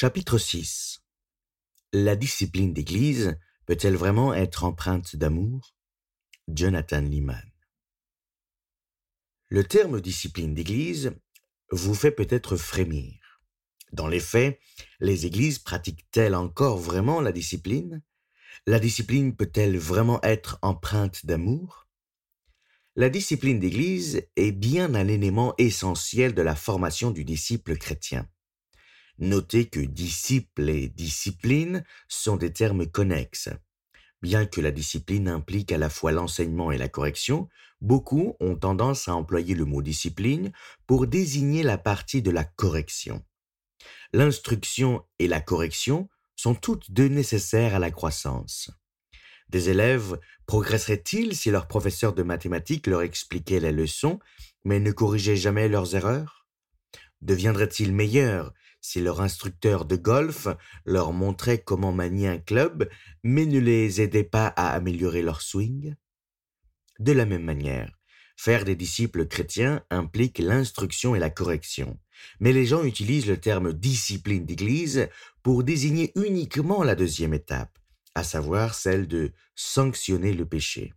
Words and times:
Chapitre 0.00 0.38
6 0.38 1.02
La 1.92 2.14
discipline 2.14 2.72
d'Église 2.72 3.36
peut-elle 3.66 3.96
vraiment 3.96 4.32
être 4.32 4.62
empreinte 4.62 5.16
d'amour? 5.16 5.74
Jonathan 6.46 7.00
Lehman 7.00 7.42
Le 9.48 9.64
terme 9.64 10.00
discipline 10.00 10.54
d'Église 10.54 11.10
vous 11.72 11.96
fait 11.96 12.12
peut-être 12.12 12.56
frémir. 12.56 13.42
Dans 13.90 14.06
les 14.06 14.20
faits, 14.20 14.60
les 15.00 15.26
Églises 15.26 15.58
pratiquent-elles 15.58 16.36
encore 16.36 16.78
vraiment 16.78 17.20
la 17.20 17.32
discipline? 17.32 18.00
La 18.68 18.78
discipline 18.78 19.34
peut-elle 19.34 19.78
vraiment 19.78 20.22
être 20.22 20.60
empreinte 20.62 21.26
d'amour? 21.26 21.88
La 22.94 23.10
discipline 23.10 23.58
d'Église 23.58 24.22
est 24.36 24.52
bien 24.52 24.94
un 24.94 25.08
élément 25.08 25.54
essentiel 25.58 26.34
de 26.34 26.42
la 26.42 26.54
formation 26.54 27.10
du 27.10 27.24
disciple 27.24 27.76
chrétien. 27.76 28.28
Notez 29.18 29.68
que 29.68 29.80
disciple 29.80 30.68
et 30.70 30.88
discipline 30.88 31.84
sont 32.06 32.36
des 32.36 32.52
termes 32.52 32.86
connexes. 32.86 33.48
Bien 34.22 34.46
que 34.46 34.60
la 34.60 34.70
discipline 34.70 35.28
implique 35.28 35.72
à 35.72 35.78
la 35.78 35.90
fois 35.90 36.12
l'enseignement 36.12 36.70
et 36.70 36.78
la 36.78 36.88
correction, 36.88 37.48
beaucoup 37.80 38.36
ont 38.40 38.56
tendance 38.56 39.08
à 39.08 39.14
employer 39.14 39.54
le 39.54 39.64
mot 39.64 39.82
discipline 39.82 40.52
pour 40.86 41.06
désigner 41.06 41.62
la 41.62 41.78
partie 41.78 42.22
de 42.22 42.30
la 42.30 42.44
correction. 42.44 43.24
L'instruction 44.12 45.04
et 45.18 45.28
la 45.28 45.40
correction 45.40 46.08
sont 46.36 46.54
toutes 46.54 46.90
deux 46.92 47.08
nécessaires 47.08 47.74
à 47.74 47.78
la 47.78 47.90
croissance. 47.90 48.70
Des 49.48 49.70
élèves 49.70 50.18
progresseraient-ils 50.46 51.34
si 51.34 51.50
leur 51.50 51.66
professeur 51.66 52.12
de 52.12 52.22
mathématiques 52.22 52.86
leur 52.86 53.02
expliquait 53.02 53.60
les 53.60 53.72
leçons, 53.72 54.18
mais 54.64 54.78
ne 54.78 54.92
corrigeait 54.92 55.36
jamais 55.36 55.68
leurs 55.68 55.94
erreurs? 55.94 56.46
Deviendraient-ils 57.22 57.92
meilleurs 57.92 58.52
si 58.80 59.00
leur 59.00 59.20
instructeur 59.20 59.84
de 59.84 59.96
golf 59.96 60.48
leur 60.84 61.12
montrait 61.12 61.58
comment 61.58 61.92
manier 61.92 62.28
un 62.28 62.38
club, 62.38 62.88
mais 63.22 63.46
ne 63.46 63.58
les 63.58 64.00
aidait 64.00 64.24
pas 64.24 64.48
à 64.48 64.70
améliorer 64.70 65.22
leur 65.22 65.42
swing 65.42 65.94
De 66.98 67.12
la 67.12 67.26
même 67.26 67.44
manière, 67.44 67.98
faire 68.36 68.64
des 68.64 68.76
disciples 68.76 69.26
chrétiens 69.26 69.84
implique 69.90 70.38
l'instruction 70.38 71.14
et 71.14 71.18
la 71.18 71.30
correction. 71.30 71.98
Mais 72.40 72.52
les 72.52 72.66
gens 72.66 72.84
utilisent 72.84 73.26
le 73.26 73.40
terme 73.40 73.72
discipline 73.72 74.44
d'église 74.44 75.08
pour 75.42 75.64
désigner 75.64 76.12
uniquement 76.16 76.82
la 76.82 76.94
deuxième 76.94 77.34
étape, 77.34 77.78
à 78.14 78.24
savoir 78.24 78.74
celle 78.74 79.06
de 79.06 79.32
sanctionner 79.54 80.32
le 80.32 80.46
péché. 80.46 80.94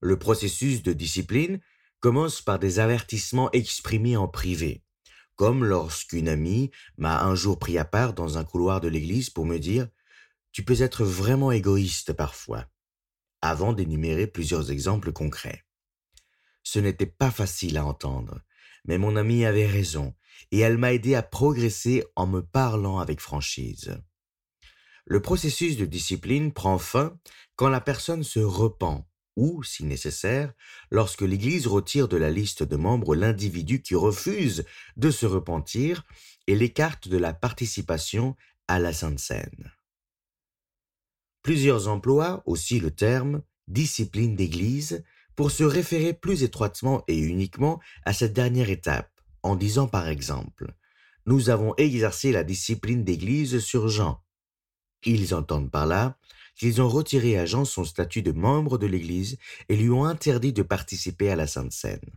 Le 0.00 0.18
processus 0.18 0.82
de 0.82 0.92
discipline 0.92 1.60
commence 2.00 2.40
par 2.40 2.58
des 2.58 2.78
avertissements 2.78 3.50
exprimés 3.52 4.16
en 4.16 4.28
privé, 4.28 4.82
comme 5.38 5.64
lorsqu'une 5.64 6.28
amie 6.28 6.72
m'a 6.98 7.22
un 7.22 7.36
jour 7.36 7.60
pris 7.60 7.78
à 7.78 7.84
part 7.84 8.12
dans 8.12 8.38
un 8.38 8.44
couloir 8.44 8.80
de 8.80 8.88
l'église 8.88 9.30
pour 9.30 9.46
me 9.46 9.58
dire 9.58 9.88
Tu 10.50 10.64
peux 10.64 10.82
être 10.82 11.04
vraiment 11.04 11.52
égoïste 11.52 12.12
parfois, 12.12 12.66
avant 13.40 13.72
d'énumérer 13.72 14.26
plusieurs 14.26 14.72
exemples 14.72 15.12
concrets. 15.12 15.64
Ce 16.64 16.80
n'était 16.80 17.06
pas 17.06 17.30
facile 17.30 17.78
à 17.78 17.86
entendre, 17.86 18.40
mais 18.84 18.98
mon 18.98 19.14
amie 19.14 19.44
avait 19.44 19.68
raison, 19.68 20.12
et 20.50 20.58
elle 20.58 20.76
m'a 20.76 20.92
aidé 20.92 21.14
à 21.14 21.22
progresser 21.22 22.04
en 22.16 22.26
me 22.26 22.42
parlant 22.42 22.98
avec 22.98 23.20
franchise. 23.20 23.96
Le 25.06 25.22
processus 25.22 25.76
de 25.76 25.86
discipline 25.86 26.52
prend 26.52 26.78
fin 26.78 27.16
quand 27.54 27.68
la 27.68 27.80
personne 27.80 28.24
se 28.24 28.40
repent 28.40 29.06
ou, 29.38 29.62
si 29.62 29.84
nécessaire, 29.84 30.52
lorsque 30.90 31.22
l'Église 31.22 31.66
retire 31.66 32.08
de 32.08 32.16
la 32.16 32.30
liste 32.30 32.62
de 32.62 32.76
membres 32.76 33.14
l'individu 33.14 33.80
qui 33.80 33.94
refuse 33.94 34.64
de 34.96 35.10
se 35.10 35.26
repentir 35.26 36.04
et 36.46 36.56
l'écarte 36.56 37.08
de 37.08 37.16
la 37.16 37.32
participation 37.32 38.36
à 38.66 38.80
la 38.80 38.92
Sainte 38.92 39.20
Seine. 39.20 39.72
Plusieurs 41.42 41.88
emploient 41.88 42.42
aussi 42.46 42.80
le 42.80 42.90
terme 42.90 43.42
discipline 43.68 44.34
d'Église 44.34 45.04
pour 45.36 45.52
se 45.52 45.62
référer 45.62 46.14
plus 46.14 46.42
étroitement 46.42 47.04
et 47.06 47.16
uniquement 47.16 47.80
à 48.04 48.12
cette 48.12 48.32
dernière 48.32 48.70
étape, 48.70 49.12
en 49.44 49.54
disant 49.54 49.86
par 49.86 50.08
exemple 50.08 50.74
Nous 51.26 51.48
avons 51.48 51.74
exercé 51.76 52.32
la 52.32 52.42
discipline 52.42 53.04
d'Église 53.04 53.60
sur 53.60 53.88
Jean, 53.88 54.20
ils 55.04 55.34
entendent 55.34 55.70
par 55.70 55.86
là 55.86 56.18
qu'ils 56.58 56.82
ont 56.82 56.88
retiré 56.88 57.38
à 57.38 57.46
Jean 57.46 57.64
son 57.64 57.84
statut 57.84 58.22
de 58.22 58.32
membre 58.32 58.76
de 58.76 58.86
l'Église 58.86 59.38
et 59.68 59.76
lui 59.76 59.90
ont 59.90 60.04
interdit 60.04 60.52
de 60.52 60.62
participer 60.62 61.30
à 61.30 61.36
la 61.36 61.46
Sainte 61.46 61.72
Seine. 61.72 62.10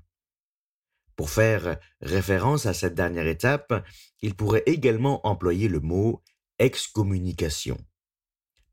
Pour 1.15 1.29
faire 1.29 1.79
référence 2.01 2.65
à 2.65 2.73
cette 2.73 2.95
dernière 2.95 3.27
étape, 3.27 3.85
il 4.21 4.35
pourrait 4.35 4.63
également 4.65 5.25
employer 5.27 5.67
le 5.67 5.79
mot 5.79 6.23
excommunication. 6.57 7.77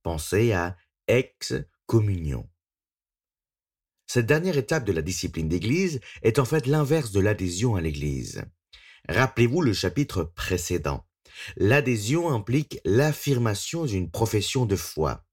Pensez 0.03 0.53
à 0.53 0.77
ex-communion. 1.09 2.49
Cette 4.06 4.27
dernière 4.27 4.56
étape 4.56 4.85
de 4.85 4.93
la 4.93 5.03
discipline 5.03 5.49
d'Église 5.49 6.00
est 6.23 6.39
en 6.39 6.47
fait 6.47 6.67
l'inverse 6.67 7.12
de 7.12 7.21
l'adhésion 7.21 7.77
à 7.77 7.83
l'Église. 7.83 8.43
Rappelez-vous 9.09 9.61
le 9.61 9.75
chapitre 9.75 10.25
précédent. 10.25 11.06
L'adhésion 11.56 12.31
implique 12.31 12.81
l'affirmation 12.85 13.85
d'une 13.85 14.11
profession 14.11 14.65
de 14.65 14.77
foi. 14.77 15.28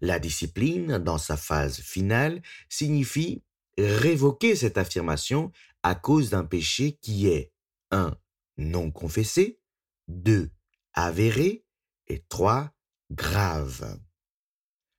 La 0.00 0.18
discipline, 0.18 0.98
dans 0.98 1.18
sa 1.18 1.36
phase 1.36 1.80
finale, 1.80 2.42
signifie 2.68 3.42
révoquer 3.78 4.56
cette 4.56 4.78
affirmation 4.78 5.52
à 5.82 5.94
cause 5.94 6.30
d'un 6.30 6.44
péché 6.44 6.98
qui 7.00 7.28
est 7.28 7.52
1. 7.90 8.16
non 8.58 8.90
confessé, 8.90 9.60
2. 10.08 10.50
avéré 10.92 11.64
et 12.08 12.24
3. 12.28 12.72
grave. 13.10 13.98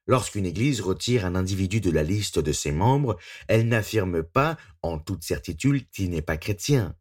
Lorsqu'une 0.07 0.45
Église 0.45 0.81
retire 0.81 1.25
un 1.25 1.35
individu 1.35 1.79
de 1.79 1.91
la 1.91 2.03
liste 2.03 2.39
de 2.39 2.51
ses 2.51 2.71
membres, 2.71 3.17
elle 3.47 3.67
n'affirme 3.67 4.23
pas 4.23 4.57
en 4.81 4.97
toute 4.97 5.23
certitude 5.23 5.87
qu'il 5.89 6.09
n'est 6.09 6.21
pas 6.21 6.37
chrétien. 6.37 6.95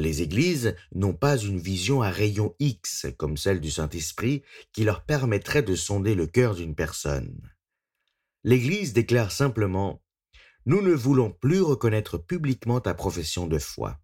Les 0.00 0.22
églises 0.22 0.74
n'ont 0.94 1.12
pas 1.12 1.36
une 1.36 1.58
vision 1.58 2.00
à 2.00 2.08
rayon 2.08 2.54
X 2.58 3.04
comme 3.18 3.36
celle 3.36 3.60
du 3.60 3.70
Saint-Esprit 3.70 4.42
qui 4.72 4.84
leur 4.84 5.04
permettrait 5.04 5.62
de 5.62 5.74
sonder 5.74 6.14
le 6.14 6.26
cœur 6.26 6.54
d'une 6.54 6.74
personne. 6.74 7.38
L'Église 8.42 8.94
déclare 8.94 9.30
simplement 9.30 10.02
Nous 10.64 10.80
ne 10.80 10.94
voulons 10.94 11.30
plus 11.30 11.60
reconnaître 11.60 12.16
publiquement 12.16 12.80
ta 12.80 12.94
profession 12.94 13.46
de 13.46 13.58
foi. 13.58 14.00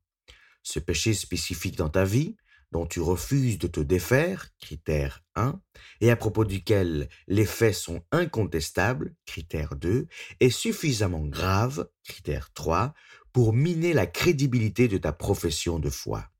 Ce 0.62 0.78
péché 0.78 1.14
spécifique 1.14 1.76
dans 1.76 1.88
ta 1.88 2.04
vie, 2.04 2.36
dont 2.72 2.84
tu 2.84 3.00
refuses 3.00 3.58
de 3.58 3.66
te 3.66 3.80
défaire, 3.80 4.50
critère 4.60 5.24
1, 5.34 5.58
et 6.02 6.10
à 6.10 6.16
propos 6.16 6.44
duquel 6.44 7.08
les 7.26 7.46
faits 7.46 7.74
sont 7.74 8.02
incontestables, 8.12 9.14
critère 9.24 9.76
2, 9.76 10.08
est 10.40 10.50
suffisamment 10.50 11.24
grave, 11.24 11.88
critère 12.04 12.52
3, 12.52 12.92
pour 13.36 13.52
miner 13.52 13.92
la 13.92 14.06
crédibilité 14.06 14.88
de 14.88 14.96
ta 14.96 15.12
profession 15.12 15.78
de 15.78 15.90
foi. 15.90 16.30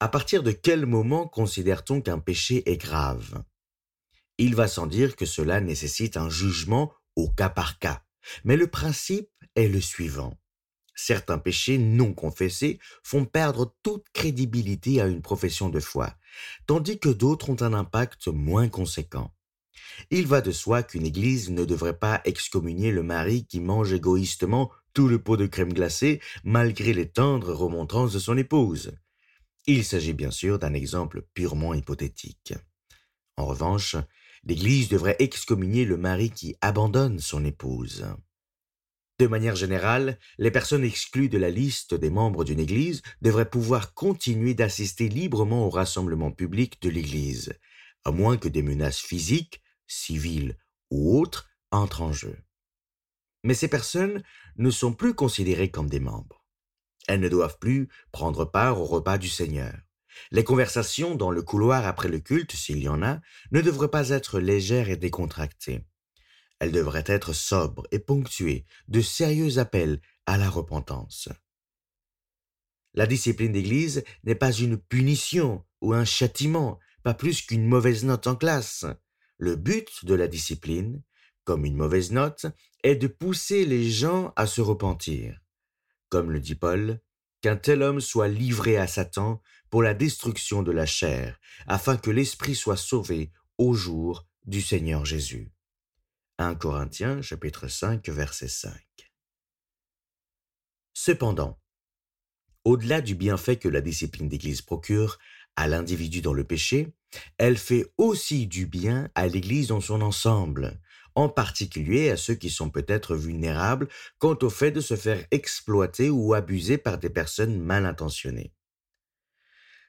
À 0.00 0.08
partir 0.08 0.42
de 0.42 0.50
quel 0.50 0.84
moment 0.84 1.28
considère-t-on 1.28 2.00
qu'un 2.00 2.18
péché 2.18 2.68
est 2.68 2.76
grave? 2.76 3.44
Il 4.36 4.56
va 4.56 4.66
sans 4.66 4.88
dire 4.88 5.14
que 5.14 5.26
cela 5.26 5.60
nécessite 5.60 6.16
un 6.16 6.28
jugement 6.28 6.92
au 7.14 7.30
cas 7.30 7.50
par 7.50 7.78
cas, 7.78 8.02
mais 8.42 8.56
le 8.56 8.66
principe 8.66 9.30
est 9.54 9.68
le 9.68 9.80
suivant. 9.80 10.36
Certains 10.96 11.38
péchés 11.38 11.78
non 11.78 12.12
confessés 12.14 12.80
font 13.04 13.24
perdre 13.24 13.76
toute 13.84 14.08
crédibilité 14.12 15.00
à 15.00 15.06
une 15.06 15.22
profession 15.22 15.68
de 15.68 15.78
foi, 15.78 16.16
tandis 16.66 16.98
que 16.98 17.10
d'autres 17.10 17.48
ont 17.48 17.62
un 17.62 17.74
impact 17.74 18.26
moins 18.26 18.68
conséquent. 18.68 19.32
Il 20.10 20.26
va 20.26 20.40
de 20.40 20.50
soi 20.50 20.82
qu'une 20.82 21.06
église 21.06 21.50
ne 21.50 21.64
devrait 21.64 21.98
pas 21.98 22.20
excommunier 22.24 22.90
le 22.90 23.04
mari 23.04 23.46
qui 23.46 23.60
mange 23.60 23.92
égoïstement 23.92 24.72
tout 24.98 25.06
le 25.06 25.20
pot 25.20 25.36
de 25.36 25.46
crème 25.46 25.72
glacée 25.72 26.20
malgré 26.42 26.92
les 26.92 27.08
tendres 27.08 27.52
remontrances 27.52 28.12
de 28.12 28.18
son 28.18 28.36
épouse. 28.36 28.98
Il 29.68 29.84
s'agit 29.84 30.12
bien 30.12 30.32
sûr 30.32 30.58
d'un 30.58 30.74
exemple 30.74 31.22
purement 31.34 31.72
hypothétique. 31.72 32.54
En 33.36 33.46
revanche, 33.46 33.94
l'Église 34.42 34.88
devrait 34.88 35.14
excommunier 35.20 35.84
le 35.84 35.96
mari 35.96 36.30
qui 36.30 36.56
abandonne 36.62 37.20
son 37.20 37.44
épouse. 37.44 38.06
De 39.20 39.28
manière 39.28 39.54
générale, 39.54 40.18
les 40.36 40.50
personnes 40.50 40.82
exclues 40.82 41.28
de 41.28 41.38
la 41.38 41.50
liste 41.50 41.94
des 41.94 42.10
membres 42.10 42.42
d'une 42.42 42.58
Église 42.58 43.02
devraient 43.22 43.48
pouvoir 43.48 43.94
continuer 43.94 44.54
d'assister 44.54 45.08
librement 45.08 45.64
au 45.64 45.70
rassemblement 45.70 46.32
public 46.32 46.82
de 46.82 46.90
l'Église, 46.90 47.52
à 48.04 48.10
moins 48.10 48.36
que 48.36 48.48
des 48.48 48.62
menaces 48.62 48.98
physiques, 48.98 49.62
civiles 49.86 50.56
ou 50.90 51.16
autres 51.16 51.48
entrent 51.70 52.02
en 52.02 52.12
jeu. 52.12 52.36
Mais 53.44 53.54
ces 53.54 53.68
personnes 53.68 54.22
ne 54.56 54.70
sont 54.70 54.92
plus 54.92 55.14
considérées 55.14 55.70
comme 55.70 55.88
des 55.88 56.00
membres. 56.00 56.44
Elles 57.06 57.20
ne 57.20 57.28
doivent 57.28 57.58
plus 57.58 57.88
prendre 58.12 58.44
part 58.44 58.80
au 58.80 58.84
repas 58.84 59.18
du 59.18 59.28
Seigneur. 59.28 59.74
Les 60.30 60.44
conversations 60.44 61.14
dans 61.14 61.30
le 61.30 61.42
couloir 61.42 61.86
après 61.86 62.08
le 62.08 62.18
culte, 62.18 62.52
s'il 62.52 62.78
y 62.78 62.88
en 62.88 63.02
a, 63.02 63.20
ne 63.52 63.60
devraient 63.60 63.90
pas 63.90 64.10
être 64.10 64.40
légères 64.40 64.90
et 64.90 64.96
décontractées. 64.96 65.84
Elles 66.58 66.72
devraient 66.72 67.04
être 67.06 67.32
sobres 67.32 67.86
et 67.92 67.98
ponctuées 67.98 68.66
de 68.88 69.00
sérieux 69.00 69.58
appels 69.58 70.00
à 70.26 70.36
la 70.36 70.50
repentance. 70.50 71.28
La 72.94 73.06
discipline 73.06 73.52
d'Église 73.52 74.02
n'est 74.24 74.34
pas 74.34 74.52
une 74.52 74.76
punition 74.76 75.64
ou 75.80 75.92
un 75.92 76.04
châtiment, 76.04 76.78
pas 77.04 77.14
plus 77.14 77.42
qu'une 77.42 77.66
mauvaise 77.66 78.04
note 78.04 78.26
en 78.26 78.34
classe. 78.34 78.86
Le 79.36 79.54
but 79.54 80.04
de 80.04 80.14
la 80.14 80.26
discipline, 80.26 81.02
comme 81.48 81.64
une 81.64 81.78
mauvaise 81.78 82.12
note, 82.12 82.44
est 82.82 82.96
de 82.96 83.06
pousser 83.06 83.64
les 83.64 83.88
gens 83.88 84.34
à 84.36 84.46
se 84.46 84.60
repentir. 84.60 85.40
Comme 86.10 86.30
le 86.30 86.40
dit 86.40 86.56
Paul, 86.56 87.00
qu'un 87.40 87.56
tel 87.56 87.82
homme 87.82 88.02
soit 88.02 88.28
livré 88.28 88.76
à 88.76 88.86
Satan 88.86 89.40
pour 89.70 89.82
la 89.82 89.94
destruction 89.94 90.62
de 90.62 90.72
la 90.72 90.84
chair, 90.84 91.40
afin 91.66 91.96
que 91.96 92.10
l'esprit 92.10 92.54
soit 92.54 92.76
sauvé 92.76 93.32
au 93.56 93.72
jour 93.72 94.26
du 94.44 94.60
Seigneur 94.60 95.06
Jésus. 95.06 95.50
1 96.36 96.54
Corinthiens 96.54 97.22
chapitre 97.22 97.66
5 97.66 98.06
verset 98.10 98.48
5. 98.48 98.74
Cependant, 100.92 101.58
au-delà 102.66 103.00
du 103.00 103.14
bienfait 103.14 103.56
que 103.56 103.70
la 103.70 103.80
discipline 103.80 104.28
d'Église 104.28 104.60
procure 104.60 105.18
à 105.56 105.66
l'individu 105.66 106.20
dans 106.20 106.34
le 106.34 106.44
péché, 106.44 106.92
elle 107.38 107.56
fait 107.56 107.90
aussi 107.96 108.46
du 108.46 108.66
bien 108.66 109.08
à 109.14 109.26
l'Église 109.26 109.68
dans 109.68 109.80
son 109.80 110.02
ensemble, 110.02 110.78
en 111.18 111.28
particulier 111.28 112.10
à 112.10 112.16
ceux 112.16 112.36
qui 112.36 112.48
sont 112.48 112.70
peut-être 112.70 113.16
vulnérables 113.16 113.88
quant 114.18 114.38
au 114.40 114.50
fait 114.50 114.70
de 114.70 114.80
se 114.80 114.94
faire 114.94 115.26
exploiter 115.32 116.10
ou 116.10 116.32
abuser 116.32 116.78
par 116.78 116.96
des 116.96 117.10
personnes 117.10 117.58
mal 117.58 117.86
intentionnées. 117.86 118.54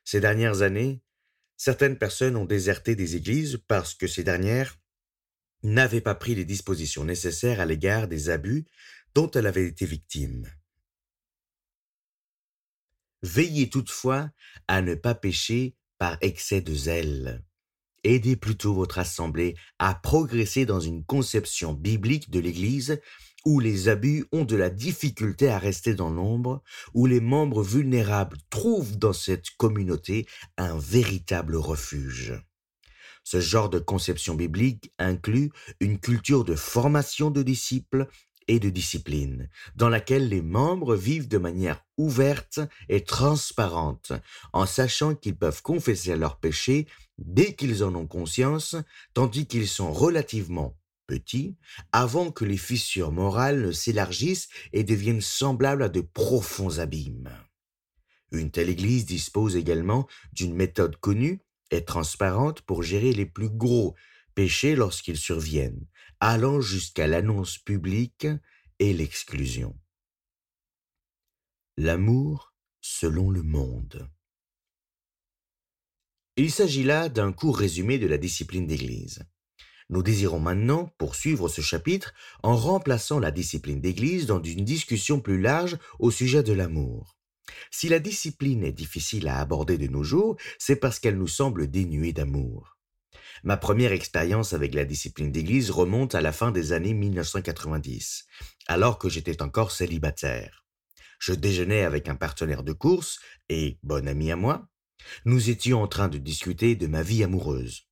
Ces 0.04 0.22
dernières 0.22 0.64
années, 0.64 1.04
certaines 1.56 2.00
personnes 2.00 2.36
ont 2.36 2.46
déserté 2.46 2.96
des 2.96 3.16
églises 3.16 3.60
parce 3.68 3.94
que 3.94 4.08
ces 4.08 4.24
dernières 4.24 4.80
n'avaient 5.62 6.02
pas 6.02 6.16
pris 6.16 6.34
les 6.34 6.46
dispositions 6.46 7.04
nécessaires 7.04 7.60
à 7.60 7.66
l'égard 7.68 8.08
des 8.08 8.32
abus 8.32 8.66
dont 9.14 9.30
elles 9.30 9.46
avaient 9.46 9.68
été 9.68 9.86
victimes. 9.86 10.52
Veillez 13.22 13.70
toutefois 13.70 14.32
à 14.68 14.82
ne 14.82 14.96
pas 14.96 15.14
pécher 15.14 15.76
par 16.00 16.18
excès 16.22 16.62
de 16.62 16.74
zèle. 16.74 17.44
Aidez 18.04 18.36
plutôt 18.36 18.74
votre 18.74 19.00
assemblée 19.00 19.56
à 19.78 19.94
progresser 19.94 20.66
dans 20.66 20.80
une 20.80 21.04
conception 21.04 21.74
biblique 21.74 22.30
de 22.30 22.40
l'Église 22.40 23.00
où 23.46 23.60
les 23.60 23.88
abus 23.88 24.26
ont 24.32 24.46
de 24.46 24.56
la 24.56 24.70
difficulté 24.70 25.50
à 25.50 25.58
rester 25.58 25.94
dans 25.96 26.10
l'ombre, 26.10 26.62
où 26.94 27.06
les 27.06 27.22
membres 27.22 27.64
vulnérables 27.64 28.38
trouvent 28.50 28.98
dans 28.98 29.14
cette 29.14 29.50
communauté 29.52 30.28
un 30.58 30.78
véritable 30.78 31.56
refuge. 31.56 32.34
Ce 33.24 33.40
genre 33.40 33.70
de 33.70 33.80
conception 33.80 34.36
biblique 34.36 34.92
inclut 34.98 35.52
une 35.80 36.00
culture 36.00 36.44
de 36.44 36.56
formation 36.56 37.32
de 37.32 37.44
disciples 37.44 38.08
et 38.48 38.60
de 38.60 38.70
discipline, 38.70 39.48
dans 39.76 39.90
laquelle 39.90 40.28
les 40.28 40.42
membres 40.42 40.96
vivent 40.96 41.28
de 41.28 41.38
manière 41.38 41.86
ouverte 41.98 42.60
et 42.90 43.04
transparente, 43.04 44.12
en 44.54 44.66
sachant 44.66 45.14
qu'ils 45.14 45.38
peuvent 45.38 45.62
confesser 45.62 46.16
leurs 46.16 46.40
péchés 46.40 46.88
dès 47.26 47.56
qu'ils 47.56 47.84
en 47.84 47.96
ont 47.96 48.08
conscience, 48.08 48.76
tandis 49.14 49.48
qu'ils 49.48 49.68
sont 49.68 49.92
relativement 49.92 50.78
petits, 51.08 51.56
avant 51.92 52.32
que 52.32 52.46
les 52.46 52.58
fissures 52.58 53.12
morales 53.12 53.62
ne 53.62 53.72
s'élargissent 53.72 54.50
et 54.74 54.84
deviennent 54.84 55.22
semblables 55.22 55.84
à 55.84 55.90
de 55.90 56.02
profonds 56.02 56.80
abîmes. 56.80 57.32
Une 58.32 58.52
telle 58.52 58.70
Église 58.70 59.06
dispose 59.06 59.56
également 59.56 60.08
d'une 60.34 60.54
méthode 60.54 60.98
connue 60.98 61.42
et 61.72 61.84
transparente 61.84 62.62
pour 62.62 62.84
gérer 62.84 63.12
les 63.12 63.26
plus 63.26 63.50
gros 63.50 63.96
péchés 64.36 64.76
lorsqu'ils 64.76 65.18
surviennent, 65.18 65.88
allant 66.20 66.62
jusqu'à 66.62 67.08
l'annonce 67.08 67.58
publique 67.58 68.28
et 68.78 68.94
l'exclusion. 68.94 69.76
L'amour 71.76 72.54
selon 72.82 73.30
le 73.30 73.42
monde. 73.42 74.10
Il 76.40 76.52
s'agit 76.52 76.86
là 76.86 77.10
d'un 77.10 77.34
court 77.34 77.58
résumé 77.58 78.00
de 78.00 78.08
la 78.08 78.18
discipline 78.18 78.66
d'Église. 78.66 79.26
Nous 79.90 80.02
désirons 80.02 80.40
maintenant 80.40 80.90
poursuivre 80.98 81.50
ce 81.50 81.60
chapitre 81.60 82.14
en 82.44 82.56
remplaçant 82.56 83.20
la 83.20 83.30
discipline 83.30 83.82
d'Église 83.82 84.26
dans 84.26 84.42
une 84.42 84.64
discussion 84.64 85.20
plus 85.20 85.42
large 85.42 85.78
au 86.00 86.12
sujet 86.12 86.42
de 86.42 86.54
l'amour. 86.54 87.18
Si 87.72 87.90
la 87.90 88.00
discipline 88.00 88.64
est 88.64 88.72
difficile 88.72 89.28
à 89.28 89.42
aborder 89.42 89.78
de 89.78 89.88
nos 89.88 90.06
jours, 90.06 90.38
c'est 90.58 90.78
parce 90.78 91.00
qu'elle 91.00 91.18
nous 91.18 91.28
semble 91.28 91.70
dénuée 91.70 92.14
d'amour. 92.14 92.78
Ma 93.44 93.58
première 93.58 93.92
expérience 93.92 94.54
avec 94.54 94.74
la 94.74 94.86
discipline 94.86 95.34
d'église 95.34 95.72
remonte 95.72 96.16
à 96.16 96.22
la 96.22 96.32
fin 96.32 96.52
des 96.52 96.72
années 96.72 96.94
1990, 96.94 98.28
alors 98.68 98.98
que 98.98 99.10
j'étais 99.10 99.42
encore 99.42 99.74
célibataire. 99.74 100.64
Je 101.20 101.34
déjeunais 101.34 101.84
avec 101.84 102.08
un 102.08 102.16
partenaire 102.16 102.64
de 102.64 102.72
course 102.72 103.20
et 103.50 103.78
bon 103.84 104.08
ami 104.08 104.32
à 104.32 104.38
moi. 104.38 104.70
Nous 105.26 105.50
étions 105.50 105.82
en 105.82 105.88
train 105.88 106.08
de 106.08 106.18
discuter 106.18 106.76
de 106.76 106.88
ma 106.88 107.04
vie 107.04 107.24
amoureuse. 107.24 107.84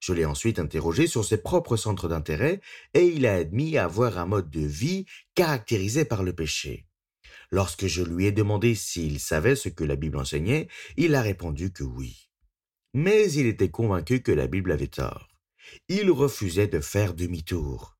Je 0.00 0.12
l'ai 0.12 0.24
ensuite 0.24 0.58
interrogé 0.58 1.06
sur 1.06 1.24
ses 1.24 1.38
propres 1.38 1.76
centres 1.76 2.08
d'intérêt 2.08 2.60
et 2.94 3.06
il 3.06 3.26
a 3.26 3.34
admis 3.34 3.78
avoir 3.78 4.18
un 4.18 4.26
mode 4.26 4.50
de 4.50 4.60
vie 4.60 5.06
caractérisé 5.34 6.04
par 6.04 6.22
le 6.22 6.32
péché. 6.32 6.86
Lorsque 7.50 7.86
je 7.86 8.02
lui 8.02 8.26
ai 8.26 8.32
demandé 8.32 8.74
s'il 8.74 9.20
savait 9.20 9.56
ce 9.56 9.68
que 9.68 9.84
la 9.84 9.96
Bible 9.96 10.18
enseignait, 10.18 10.68
il 10.96 11.14
a 11.14 11.22
répondu 11.22 11.72
que 11.72 11.84
oui 11.84 12.26
mais 12.96 13.30
il 13.32 13.44
était 13.44 13.68
convaincu 13.68 14.22
que 14.22 14.32
la 14.32 14.46
Bible 14.46 14.72
avait 14.72 14.86
tort. 14.86 15.28
Il 15.90 16.10
refusait 16.10 16.66
de 16.66 16.80
faire 16.80 17.12
demi-tour. 17.12 17.98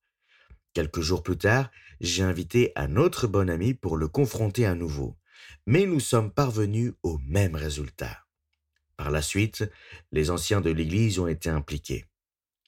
Quelques 0.73 1.03
jours 1.03 1.23
plus 1.23 1.37
tard, 1.37 1.71
j'ai 2.01 2.23
invité 2.23 2.73
un 2.77 2.97
autre 2.97 3.27
bon 3.27 3.51
ami 3.51 3.75
pour 3.75 3.99
le 3.99 4.09
confronter 4.09 4.65
à 4.65 4.75
nouveau, 4.75 5.19
mais 5.67 5.85
nous 5.85 6.01
sommes 6.01 6.33
parvenus 6.33 6.95
au 7.03 7.19
même 7.27 7.57
résultat. 7.57 8.26
Par 8.97 9.11
la 9.11 9.23
suite, 9.23 9.71
les 10.13 10.31
anciens 10.31 10.61
de 10.61 10.71
l'Église 10.71 11.19
ont 11.19 11.27
été 11.27 11.51
impliqués. 11.51 12.07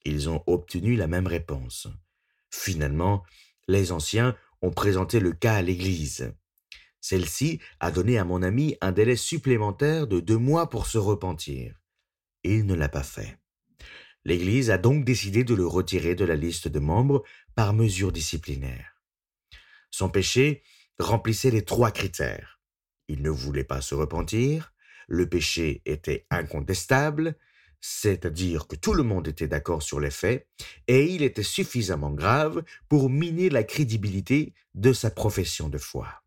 Ils 0.04 0.28
ont 0.28 0.42
obtenu 0.46 0.96
la 0.96 1.06
même 1.06 1.26
réponse. 1.26 1.88
Finalement, 2.50 3.24
les 3.66 3.92
anciens 3.92 4.36
ont 4.62 4.70
présenté 4.70 5.20
le 5.20 5.32
cas 5.32 5.54
à 5.54 5.62
l'Église. 5.62 6.32
Celle-ci 7.00 7.60
a 7.80 7.90
donné 7.90 8.18
à 8.18 8.24
mon 8.24 8.42
ami 8.42 8.76
un 8.80 8.92
délai 8.92 9.16
supplémentaire 9.16 10.06
de 10.06 10.20
deux 10.20 10.38
mois 10.38 10.68
pour 10.68 10.86
se 10.86 10.98
repentir 10.98 11.78
il 12.44 12.66
ne 12.66 12.74
l'a 12.74 12.88
pas 12.88 13.02
fait. 13.02 13.38
L'Église 14.24 14.70
a 14.70 14.78
donc 14.78 15.04
décidé 15.04 15.44
de 15.44 15.54
le 15.54 15.66
retirer 15.66 16.14
de 16.14 16.24
la 16.24 16.36
liste 16.36 16.68
de 16.68 16.78
membres 16.78 17.22
par 17.54 17.72
mesure 17.72 18.12
disciplinaire. 18.12 19.02
Son 19.90 20.10
péché 20.10 20.62
remplissait 20.98 21.50
les 21.50 21.64
trois 21.64 21.90
critères. 21.90 22.60
Il 23.08 23.22
ne 23.22 23.30
voulait 23.30 23.64
pas 23.64 23.80
se 23.80 23.94
repentir, 23.94 24.74
le 25.08 25.28
péché 25.28 25.82
était 25.84 26.26
incontestable, 26.30 27.36
c'est-à-dire 27.80 28.66
que 28.66 28.76
tout 28.76 28.94
le 28.94 29.02
monde 29.02 29.26
était 29.26 29.48
d'accord 29.48 29.82
sur 29.82 30.00
les 30.00 30.10
faits, 30.10 30.46
et 30.86 31.06
il 31.06 31.22
était 31.22 31.42
suffisamment 31.42 32.10
grave 32.10 32.62
pour 32.88 33.10
miner 33.10 33.50
la 33.50 33.64
crédibilité 33.64 34.54
de 34.74 34.92
sa 34.92 35.10
profession 35.10 35.68
de 35.68 35.78
foi. 35.78 36.22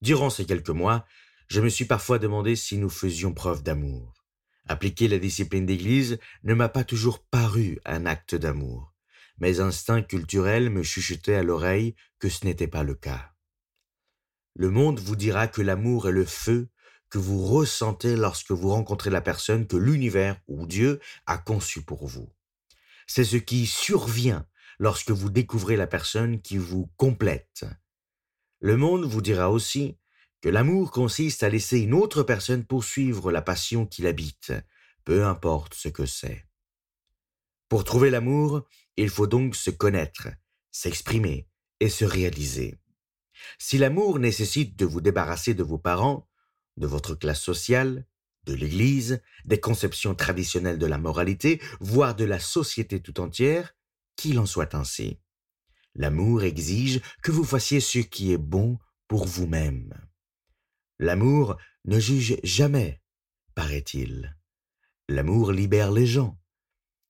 Durant 0.00 0.30
ces 0.30 0.46
quelques 0.46 0.70
mois, 0.70 1.04
je 1.48 1.60
me 1.60 1.68
suis 1.68 1.86
parfois 1.86 2.18
demandé 2.18 2.54
si 2.54 2.78
nous 2.78 2.90
faisions 2.90 3.32
preuve 3.32 3.62
d'amour. 3.62 4.14
Appliquer 4.68 5.08
la 5.08 5.18
discipline 5.18 5.66
d'Église 5.66 6.18
ne 6.44 6.54
m'a 6.54 6.68
pas 6.68 6.84
toujours 6.84 7.24
paru 7.24 7.78
un 7.84 8.06
acte 8.06 8.34
d'amour. 8.34 8.94
Mes 9.38 9.60
instincts 9.60 10.02
culturels 10.02 10.68
me 10.68 10.82
chuchotaient 10.82 11.36
à 11.36 11.42
l'oreille 11.42 11.94
que 12.18 12.28
ce 12.28 12.44
n'était 12.44 12.68
pas 12.68 12.82
le 12.82 12.94
cas. 12.94 13.32
Le 14.58 14.70
monde 14.70 14.98
vous 14.98 15.14
dira 15.14 15.46
que 15.46 15.62
l'amour 15.62 16.08
est 16.08 16.12
le 16.12 16.24
feu 16.24 16.68
que 17.10 17.18
vous 17.18 17.46
ressentez 17.46 18.16
lorsque 18.16 18.50
vous 18.50 18.70
rencontrez 18.70 19.08
la 19.08 19.20
personne 19.20 19.68
que 19.68 19.76
l'univers 19.76 20.36
ou 20.48 20.66
Dieu 20.66 20.98
a 21.26 21.38
conçue 21.38 21.82
pour 21.82 22.08
vous. 22.08 22.28
C'est 23.06 23.24
ce 23.24 23.36
qui 23.36 23.66
survient 23.66 24.48
lorsque 24.80 25.12
vous 25.12 25.30
découvrez 25.30 25.76
la 25.76 25.86
personne 25.86 26.42
qui 26.42 26.58
vous 26.58 26.90
complète. 26.96 27.66
Le 28.58 28.76
monde 28.76 29.04
vous 29.04 29.22
dira 29.22 29.48
aussi 29.48 29.96
que 30.40 30.48
l'amour 30.48 30.90
consiste 30.90 31.44
à 31.44 31.48
laisser 31.48 31.78
une 31.78 31.94
autre 31.94 32.24
personne 32.24 32.64
poursuivre 32.64 33.30
la 33.30 33.42
passion 33.42 33.86
qui 33.86 34.02
l'habite, 34.02 34.52
peu 35.04 35.24
importe 35.24 35.74
ce 35.74 35.88
que 35.88 36.04
c'est. 36.04 36.48
Pour 37.68 37.84
trouver 37.84 38.10
l'amour, 38.10 38.66
il 38.96 39.08
faut 39.08 39.28
donc 39.28 39.54
se 39.54 39.70
connaître, 39.70 40.26
s'exprimer 40.72 41.46
et 41.78 41.88
se 41.88 42.04
réaliser. 42.04 42.74
Si 43.58 43.78
l'amour 43.78 44.18
nécessite 44.18 44.76
de 44.76 44.84
vous 44.84 45.00
débarrasser 45.00 45.54
de 45.54 45.62
vos 45.62 45.78
parents, 45.78 46.28
de 46.76 46.86
votre 46.86 47.14
classe 47.14 47.40
sociale, 47.40 48.06
de 48.44 48.54
l'Église, 48.54 49.20
des 49.44 49.60
conceptions 49.60 50.14
traditionnelles 50.14 50.78
de 50.78 50.86
la 50.86 50.98
moralité, 50.98 51.60
voire 51.80 52.14
de 52.14 52.24
la 52.24 52.38
société 52.38 53.00
tout 53.00 53.20
entière, 53.20 53.74
qu'il 54.16 54.38
en 54.38 54.46
soit 54.46 54.74
ainsi. 54.74 55.18
L'amour 55.94 56.44
exige 56.44 57.00
que 57.22 57.32
vous 57.32 57.44
fassiez 57.44 57.80
ce 57.80 57.98
qui 57.98 58.32
est 58.32 58.38
bon 58.38 58.78
pour 59.06 59.26
vous-même. 59.26 59.92
L'amour 60.98 61.56
ne 61.84 61.98
juge 61.98 62.38
jamais, 62.42 63.00
paraît-il. 63.54 64.36
L'amour 65.08 65.52
libère 65.52 65.92
les 65.92 66.06
gens. 66.06 66.38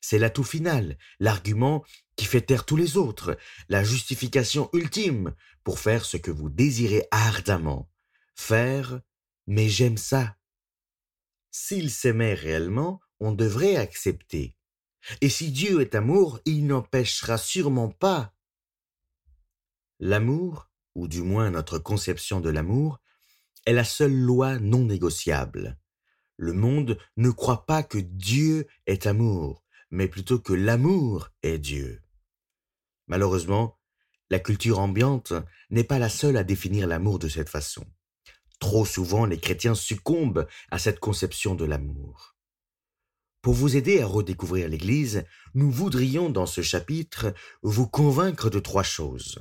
C'est 0.00 0.18
l'atout 0.18 0.44
final, 0.44 0.96
l'argument 1.18 1.84
qui 2.16 2.24
fait 2.24 2.40
taire 2.40 2.64
tous 2.64 2.76
les 2.76 2.96
autres, 2.96 3.36
la 3.68 3.82
justification 3.82 4.70
ultime 4.72 5.34
pour 5.64 5.78
faire 5.78 6.04
ce 6.04 6.16
que 6.16 6.30
vous 6.30 6.50
désirez 6.50 7.06
ardemment, 7.10 7.90
faire, 8.34 9.00
mais 9.46 9.68
j'aime 9.68 9.96
ça. 9.96 10.36
S'il 11.50 11.90
s'aimait 11.90 12.34
réellement, 12.34 13.00
on 13.20 13.32
devrait 13.32 13.76
accepter. 13.76 14.56
Et 15.20 15.28
si 15.28 15.50
Dieu 15.50 15.80
est 15.80 15.94
amour, 15.94 16.40
il 16.44 16.66
n'empêchera 16.66 17.38
sûrement 17.38 17.90
pas. 17.90 18.34
L'amour, 19.98 20.70
ou 20.94 21.08
du 21.08 21.22
moins 21.22 21.50
notre 21.50 21.78
conception 21.78 22.40
de 22.40 22.50
l'amour, 22.50 23.00
est 23.66 23.72
la 23.72 23.84
seule 23.84 24.14
loi 24.14 24.58
non 24.58 24.84
négociable. 24.84 25.78
Le 26.36 26.52
monde 26.52 26.98
ne 27.16 27.30
croit 27.30 27.66
pas 27.66 27.82
que 27.82 27.98
Dieu 27.98 28.66
est 28.86 29.06
amour, 29.06 29.64
mais 29.90 30.08
plutôt 30.08 30.38
que 30.38 30.52
l'amour 30.52 31.30
est 31.42 31.58
Dieu. 31.58 32.02
Malheureusement, 33.06 33.78
la 34.30 34.38
culture 34.38 34.78
ambiante 34.78 35.32
n'est 35.70 35.84
pas 35.84 35.98
la 35.98 36.08
seule 36.08 36.36
à 36.36 36.44
définir 36.44 36.86
l'amour 36.86 37.18
de 37.18 37.28
cette 37.28 37.48
façon. 37.48 37.86
Trop 38.58 38.84
souvent, 38.84 39.24
les 39.24 39.38
chrétiens 39.38 39.74
succombent 39.74 40.46
à 40.70 40.78
cette 40.78 41.00
conception 41.00 41.54
de 41.54 41.64
l'amour. 41.64 42.36
Pour 43.40 43.54
vous 43.54 43.76
aider 43.76 44.00
à 44.02 44.06
redécouvrir 44.06 44.68
l'Église, 44.68 45.24
nous 45.54 45.70
voudrions 45.70 46.28
dans 46.28 46.46
ce 46.46 46.60
chapitre 46.60 47.32
vous 47.62 47.88
convaincre 47.88 48.50
de 48.50 48.58
trois 48.58 48.82
choses. 48.82 49.38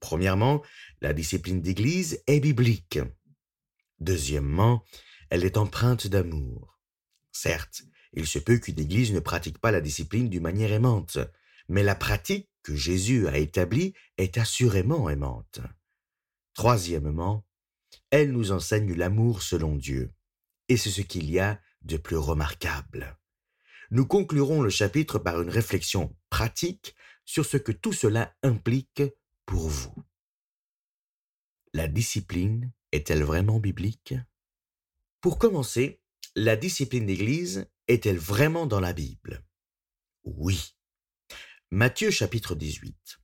Premièrement, 0.00 0.62
la 1.00 1.12
discipline 1.12 1.60
d'Église 1.60 2.22
est 2.26 2.40
biblique. 2.40 2.98
Deuxièmement, 4.00 4.82
elle 5.30 5.44
est 5.44 5.58
empreinte 5.58 6.06
d'amour. 6.06 6.78
Certes, 7.30 7.82
il 8.12 8.26
se 8.26 8.38
peut 8.38 8.58
qu'une 8.58 8.78
Église 8.78 9.12
ne 9.12 9.20
pratique 9.20 9.58
pas 9.58 9.70
la 9.70 9.80
discipline 9.80 10.28
d'une 10.28 10.42
manière 10.42 10.72
aimante, 10.72 11.18
mais 11.68 11.82
la 11.82 11.94
pratique 11.94 12.48
que 12.62 12.74
Jésus 12.74 13.28
a 13.28 13.38
établie 13.38 13.94
est 14.18 14.38
assurément 14.38 15.08
aimante. 15.08 15.60
Troisièmement, 16.54 17.44
elle 18.10 18.32
nous 18.32 18.52
enseigne 18.52 18.94
l'amour 18.94 19.42
selon 19.42 19.76
Dieu, 19.76 20.12
et 20.68 20.76
c'est 20.76 20.90
ce 20.90 21.02
qu'il 21.02 21.30
y 21.30 21.38
a 21.38 21.60
de 21.82 21.96
plus 21.96 22.16
remarquable. 22.16 23.18
Nous 23.90 24.06
conclurons 24.06 24.62
le 24.62 24.70
chapitre 24.70 25.18
par 25.18 25.40
une 25.40 25.50
réflexion 25.50 26.16
pratique 26.30 26.96
sur 27.24 27.44
ce 27.44 27.56
que 27.56 27.72
tout 27.72 27.92
cela 27.92 28.34
implique 28.42 29.02
pour 29.44 29.68
vous. 29.68 29.94
La 31.72 31.88
discipline 31.88 32.72
est-elle 32.92 33.22
vraiment 33.22 33.60
biblique? 33.60 34.14
Pour 35.20 35.38
commencer, 35.38 36.00
la 36.34 36.56
discipline 36.56 37.06
d'Église 37.06 37.68
est-elle 37.88 38.18
vraiment 38.18 38.66
dans 38.66 38.80
la 38.80 38.92
Bible? 38.92 39.44
Oui. 40.24 40.76
Matthieu 41.70 42.10
chapitre 42.10 42.54
18. 42.54 43.18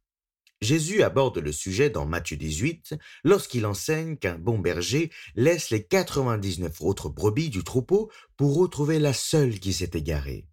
Jésus 0.61 1.03
aborde 1.03 1.39
le 1.39 1.51
sujet 1.51 1.91
dans 1.91 2.07
Matthieu 2.07 2.37
18 2.37 2.95
lorsqu'il 3.25 3.67
enseigne 3.67 4.17
qu'un 4.17 4.39
bon 4.39 4.61
berger 4.61 5.11
laisse 5.35 5.71
les 5.71 5.85
99 5.85 6.81
autres 6.83 7.09
brebis 7.09 7.51
du 7.51 7.65
troupeau 7.65 8.13
pour 8.37 8.57
retrouver 8.57 9.01
la 9.01 9.13
seule 9.13 9.59
qui 9.59 9.73
s'est 9.73 9.91
égarée. 9.95 10.47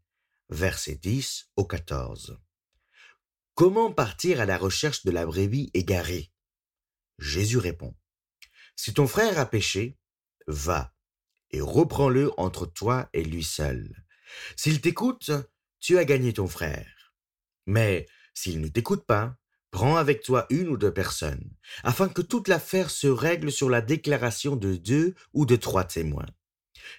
Verset 0.49 0.95
10 0.95 1.51
au 1.57 1.65
14. 1.65 2.39
Comment 3.53 3.91
partir 3.91 4.41
à 4.41 4.45
la 4.45 4.57
recherche 4.57 5.05
de 5.05 5.11
la 5.11 5.27
brebis 5.27 5.69
égarée? 5.75 6.31
Jésus 7.19 7.59
répond. 7.59 7.95
Si 8.75 8.93
ton 8.93 9.05
frère 9.05 9.37
a 9.37 9.45
péché, 9.45 9.99
va 10.47 10.95
et 11.51 11.61
reprends-le 11.61 12.31
entre 12.37 12.65
toi 12.65 13.09
et 13.13 13.23
lui 13.23 13.43
seul. 13.43 14.03
S'il 14.55 14.81
t'écoute, 14.81 15.31
tu 15.79 15.97
as 15.97 16.05
gagné 16.05 16.33
ton 16.33 16.47
frère. 16.47 17.13
Mais 17.65 18.05
s'il 18.33 18.61
ne 18.61 18.67
t'écoute 18.67 19.05
pas, 19.05 19.39
Prends 19.71 19.97
avec 19.97 20.23
toi 20.23 20.47
une 20.49 20.67
ou 20.67 20.77
deux 20.77 20.93
personnes, 20.93 21.47
afin 21.83 22.09
que 22.09 22.23
toute 22.23 22.47
l'affaire 22.47 22.89
se 22.89 23.07
règle 23.07 23.51
sur 23.51 23.69
la 23.69 23.81
déclaration 23.81 24.55
de 24.55 24.75
deux 24.75 25.13
ou 25.33 25.45
de 25.45 25.55
trois 25.55 25.83
témoins. 25.83 26.25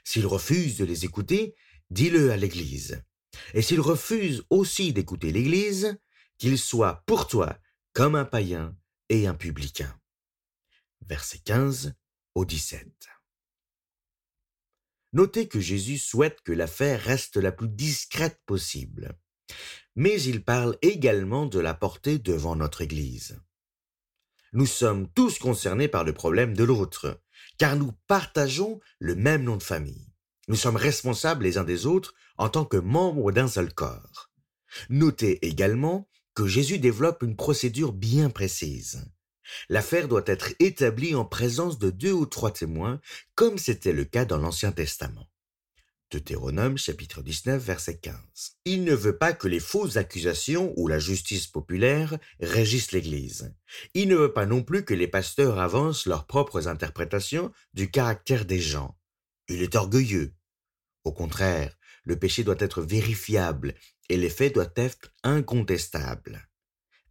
S'il 0.04 0.26
refuse 0.26 0.76
de 0.76 0.85
les 0.85 1.04
écouter, 1.04 1.57
dis-le 1.90 2.30
à 2.30 2.37
l'Église. 2.37 3.02
Et 3.54 3.62
s'il 3.62 3.80
refuse 3.80 4.45
aussi 4.50 4.92
d'écouter 4.92 5.33
l'Église, 5.33 5.99
qu'il 6.38 6.59
soit 6.59 7.02
pour 7.07 7.26
toi 7.26 7.59
comme 7.92 8.14
un 8.14 8.25
païen 8.25 8.76
et 9.09 9.26
un 9.26 9.35
publicain. 9.35 9.92
Verset 11.00 11.40
15 11.45 11.95
au 12.37 12.45
17. 12.45 12.87
Notez 15.12 15.49
que 15.49 15.61
Jésus 15.61 15.99
souhaite 15.99 16.40
que 16.43 16.52
l'affaire 16.52 17.00
reste 17.00 17.37
la 17.37 17.52
plus 17.52 17.69
discrète 17.69 18.40
possible 18.47 19.17
mais 19.97 20.23
il 20.23 20.43
parle 20.43 20.76
également 20.83 21.47
de 21.47 21.59
la 21.59 21.75
porter 21.75 22.19
devant 22.19 22.57
notre 22.57 22.83
Église. 22.83 23.40
Nous 24.52 24.67
sommes 24.67 25.09
tous 25.12 25.38
concernés 25.38 25.88
par 25.88 26.05
le 26.05 26.12
problème 26.12 26.55
de 26.55 26.64
l'autre, 26.64 27.21
car 27.59 27.76
nous 27.76 27.93
partageons 28.07 28.81
le 28.99 29.14
même 29.14 29.45
nom 29.45 29.57
de 29.57 29.62
famille. 29.62 30.12
Nous 30.49 30.57
sommes 30.57 30.76
responsables 30.76 31.45
les 31.45 31.59
uns 31.59 31.64
des 31.64 31.87
autres 31.87 32.14
en 32.37 32.49
tant 32.49 32.64
que 32.64 32.76
membres 32.76 33.31
d'un 33.31 33.47
seul 33.47 33.73
corps. 33.73 34.31
Notez 34.88 35.45
également 35.47 36.09
que 36.35 36.47
Jésus 36.47 36.79
développe 36.79 37.23
une 37.23 37.37
procédure 37.37 37.93
bien 37.93 38.31
précise. 38.31 39.05
L'affaire 39.69 40.09
doit 40.09 40.25
être 40.26 40.52
établie 40.59 41.14
en 41.14 41.25
présence 41.25 41.78
de 41.78 41.90
deux 41.90 42.12
ou 42.12 42.26
trois 42.26 42.52
témoins, 42.52 43.00
comme 43.35 43.59
c'était 43.59 43.92
le 43.92 44.04
cas 44.04 44.25
dans 44.25 44.38
l'Ancien 44.38 44.73
Testament. 44.73 45.28
Deutéronome 46.11 46.76
chapitre 46.76 47.23
19 47.23 47.62
verset 47.62 47.99
15. 47.99 48.16
Il 48.64 48.83
ne 48.83 48.95
veut 48.95 49.16
pas 49.16 49.33
que 49.33 49.47
les 49.47 49.61
fausses 49.61 49.97
accusations 49.97 50.73
ou 50.76 50.88
la 50.88 50.99
justice 50.99 51.47
populaire 51.47 52.19
régissent 52.40 52.90
l'Église. 52.90 53.54
Il 53.95 54.09
ne 54.09 54.16
veut 54.16 54.33
pas 54.33 54.45
non 54.45 54.64
plus 54.64 54.85
que 54.85 54.95
les 54.95 55.07
pasteurs 55.07 55.61
avancent 55.61 56.07
leurs 56.07 56.26
propres 56.26 56.66
interprétations 56.66 57.52
du 57.75 57.92
caractère 57.92 58.45
des 58.45 58.59
gens. 58.59 58.99
Il 59.49 59.62
est 59.62 59.76
orgueilleux. 59.76 60.35
Au 61.04 61.12
contraire, 61.12 61.78
le 62.02 62.19
péché 62.19 62.42
doit 62.42 62.57
être 62.59 62.83
vérifiable 62.83 63.75
et 64.09 64.16
les 64.16 64.30
faits 64.30 64.54
doivent 64.54 64.73
être 64.75 65.12
incontestables. 65.23 66.49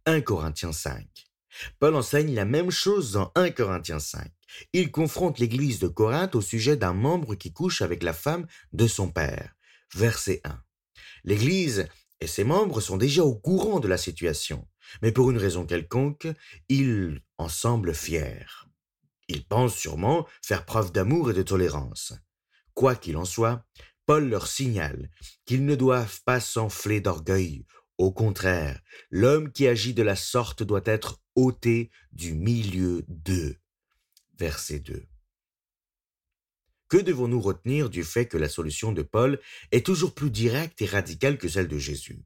1 0.04 0.20
Corinthiens 0.20 0.72
5. 0.72 1.29
Paul 1.78 1.94
enseigne 1.94 2.34
la 2.34 2.44
même 2.44 2.70
chose 2.70 3.12
dans 3.12 3.32
1 3.34 3.50
Corinthiens 3.50 3.98
5. 3.98 4.30
Il 4.72 4.90
confronte 4.90 5.38
l'église 5.38 5.78
de 5.78 5.88
Corinthe 5.88 6.34
au 6.34 6.40
sujet 6.40 6.76
d'un 6.76 6.92
membre 6.92 7.34
qui 7.34 7.52
couche 7.52 7.82
avec 7.82 8.02
la 8.02 8.12
femme 8.12 8.46
de 8.72 8.86
son 8.86 9.10
père. 9.10 9.54
Verset 9.94 10.40
1. 10.44 10.62
L'église 11.24 11.88
et 12.20 12.26
ses 12.26 12.44
membres 12.44 12.80
sont 12.80 12.96
déjà 12.96 13.24
au 13.24 13.34
courant 13.34 13.80
de 13.80 13.88
la 13.88 13.96
situation, 13.96 14.68
mais 15.02 15.12
pour 15.12 15.30
une 15.30 15.38
raison 15.38 15.64
quelconque, 15.64 16.28
ils 16.68 17.20
en 17.38 17.48
semblent 17.48 17.94
fiers. 17.94 18.46
Ils 19.28 19.46
pensent 19.46 19.76
sûrement 19.76 20.26
faire 20.42 20.64
preuve 20.64 20.92
d'amour 20.92 21.30
et 21.30 21.34
de 21.34 21.42
tolérance. 21.42 22.12
Quoi 22.74 22.96
qu'il 22.96 23.16
en 23.16 23.24
soit, 23.24 23.64
Paul 24.06 24.28
leur 24.28 24.48
signale 24.48 25.10
qu'ils 25.44 25.64
ne 25.64 25.76
doivent 25.76 26.20
pas 26.24 26.40
s'enfler 26.40 27.00
d'orgueil. 27.00 27.64
Au 27.96 28.10
contraire, 28.10 28.80
l'homme 29.10 29.52
qui 29.52 29.68
agit 29.68 29.94
de 29.94 30.02
la 30.02 30.16
sorte 30.16 30.62
doit 30.62 30.82
être 30.84 31.20
ôté 31.40 31.90
du 32.12 32.34
milieu 32.34 33.04
d'eux 33.08 33.56
verset 34.38 34.80
2. 34.80 35.04
Que 36.88 36.96
devons-nous 36.96 37.40
retenir 37.40 37.88
du 37.88 38.02
fait 38.02 38.26
que 38.26 38.38
la 38.38 38.48
solution 38.48 38.90
de 38.92 39.02
Paul 39.02 39.38
est 39.70 39.86
toujours 39.86 40.14
plus 40.14 40.30
directe 40.30 40.82
et 40.82 40.86
radicale 40.86 41.38
que 41.38 41.48
celle 41.48 41.68
de 41.68 41.78
Jésus? 41.78 42.24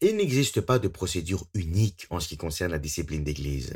Il 0.00 0.16
n'existe 0.16 0.60
pas 0.60 0.80
de 0.80 0.88
procédure 0.88 1.46
unique 1.54 2.06
en 2.10 2.18
ce 2.18 2.26
qui 2.26 2.36
concerne 2.36 2.72
la 2.72 2.80
discipline 2.80 3.22
d'Église. 3.22 3.74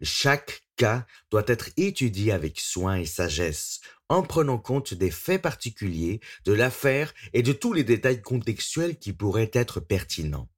Chaque 0.00 0.62
cas 0.76 1.06
doit 1.30 1.44
être 1.46 1.68
étudié 1.76 2.32
avec 2.32 2.58
soin 2.58 2.96
et 2.96 3.04
sagesse, 3.04 3.80
en 4.08 4.22
prenant 4.22 4.58
compte 4.58 4.94
des 4.94 5.10
faits 5.10 5.42
particuliers, 5.42 6.20
de 6.46 6.52
l'affaire 6.52 7.12
et 7.34 7.42
de 7.42 7.52
tous 7.52 7.74
les 7.74 7.84
détails 7.84 8.22
contextuels 8.22 8.98
qui 8.98 9.12
pourraient 9.12 9.50
être 9.52 9.80
pertinents. 9.80 10.48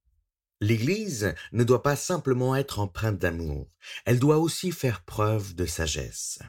L'Église 0.62 1.34
ne 1.52 1.64
doit 1.64 1.82
pas 1.82 1.96
simplement 1.96 2.54
être 2.54 2.80
empreinte 2.80 3.18
d'amour, 3.18 3.68
elle 4.04 4.18
doit 4.18 4.38
aussi 4.38 4.72
faire 4.72 5.04
preuve 5.04 5.54
de 5.54 5.64
sagesse. 5.64 6.40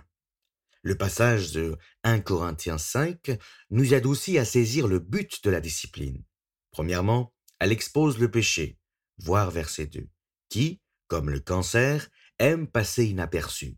Le 0.84 0.96
passage 0.96 1.52
de 1.52 1.78
1 2.04 2.20
Corinthiens 2.20 2.78
5 2.78 3.38
nous 3.70 3.94
aide 3.94 4.06
aussi 4.06 4.38
à 4.38 4.46
saisir 4.46 4.88
le 4.88 5.00
but 5.00 5.44
de 5.44 5.50
la 5.50 5.62
discipline. 5.62 6.24
Premièrement, 6.72 7.34
elle 7.60 7.72
expose 7.72 8.18
le 8.18 8.30
péché, 8.30 8.80
voir 9.18 9.52
verset 9.52 9.86
2, 9.86 10.10
qui, 10.50 10.82
comme 11.08 11.30
le 11.30 11.40
cancer, 11.40 12.10
aime 12.40 12.68
passer 12.68 13.06
inaperçu. 13.06 13.78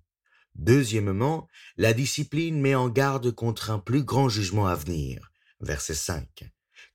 Deuxièmement, 0.55 1.47
la 1.77 1.93
discipline 1.93 2.61
met 2.61 2.75
en 2.75 2.89
garde 2.89 3.31
contre 3.31 3.69
un 3.69 3.79
plus 3.79 4.03
grand 4.03 4.29
jugement 4.29 4.67
à 4.67 4.75
venir, 4.75 5.31
verset 5.59 5.95
5. 5.95 6.52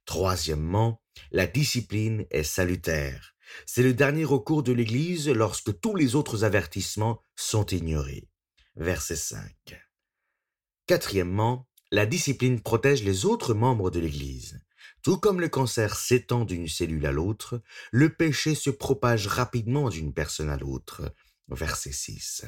Troisièmement, 0.08 1.02
la 1.32 1.46
discipline 1.46 2.24
est 2.30 2.42
salutaire. 2.42 3.34
C'est 3.66 3.82
le 3.82 3.92
dernier 3.92 4.24
recours 4.24 4.62
de 4.62 4.72
l'Église 4.72 5.28
lorsque 5.28 5.78
tous 5.80 5.94
les 5.94 6.14
autres 6.14 6.44
avertissements 6.44 7.20
sont 7.36 7.66
ignorés. 7.66 8.26
Verset 8.74 9.16
5. 9.16 9.52
Quatrièmement, 10.86 11.68
la 11.90 12.06
discipline 12.06 12.62
protège 12.62 13.02
les 13.02 13.26
autres 13.26 13.52
membres 13.52 13.90
de 13.90 14.00
l'Église. 14.00 14.58
Tout 15.02 15.18
comme 15.18 15.42
le 15.42 15.50
cancer 15.50 15.94
s'étend 15.94 16.46
d'une 16.46 16.68
cellule 16.68 17.04
à 17.04 17.12
l'autre, 17.12 17.60
le 17.90 18.08
péché 18.08 18.54
se 18.54 18.70
propage 18.70 19.26
rapidement 19.26 19.90
d'une 19.90 20.14
personne 20.14 20.48
à 20.48 20.56
l'autre. 20.56 21.14
Verset 21.48 21.92
6. 21.92 22.46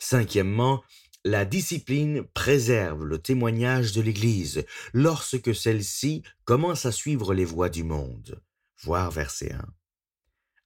Cinquièmement, 0.00 0.82
la 1.24 1.44
discipline 1.44 2.24
préserve 2.34 3.04
le 3.04 3.18
témoignage 3.18 3.92
de 3.92 4.02
l'Église 4.02 4.64
lorsque 4.92 5.54
celle-ci 5.54 6.22
commence 6.44 6.84
à 6.84 6.92
suivre 6.92 7.32
les 7.32 7.44
voies 7.44 7.68
du 7.68 7.84
monde. 7.84 8.42
Voir 8.82 9.12
verset 9.12 9.52
1. 9.52 9.64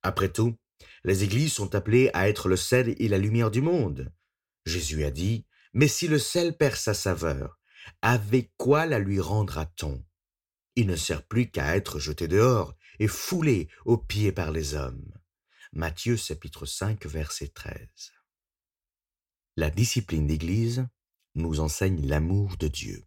Après 0.02 0.30
tout, 0.30 0.56
les 1.04 1.24
Églises 1.24 1.52
sont 1.52 1.74
appelées 1.74 2.10
à 2.14 2.28
être 2.28 2.48
le 2.48 2.56
sel 2.56 2.94
et 2.98 3.08
la 3.08 3.18
lumière 3.18 3.50
du 3.50 3.60
monde. 3.60 4.10
Jésus 4.64 5.04
a 5.04 5.10
dit, 5.10 5.44
Mais 5.74 5.88
si 5.88 6.08
le 6.08 6.18
sel 6.18 6.56
perd 6.56 6.76
sa 6.76 6.94
saveur, 6.94 7.58
avec 8.00 8.50
quoi 8.56 8.86
la 8.86 8.98
lui 8.98 9.20
rendra-t-on? 9.20 10.02
Il 10.74 10.86
ne 10.86 10.96
sert 10.96 11.22
plus 11.22 11.50
qu'à 11.50 11.76
être 11.76 11.98
jeté 11.98 12.28
dehors 12.28 12.74
et 12.98 13.08
foulé 13.08 13.68
aux 13.84 13.98
pieds 13.98 14.32
par 14.32 14.50
les 14.50 14.74
hommes. 14.74 15.12
Matthieu 15.72 16.16
chapitre 16.16 16.64
5 16.64 17.04
verset 17.04 17.48
13. 17.48 18.15
La 19.58 19.70
discipline 19.70 20.26
d'Église 20.26 20.86
nous 21.34 21.60
enseigne 21.60 22.06
l'amour 22.06 22.58
de 22.58 22.68
Dieu. 22.68 23.04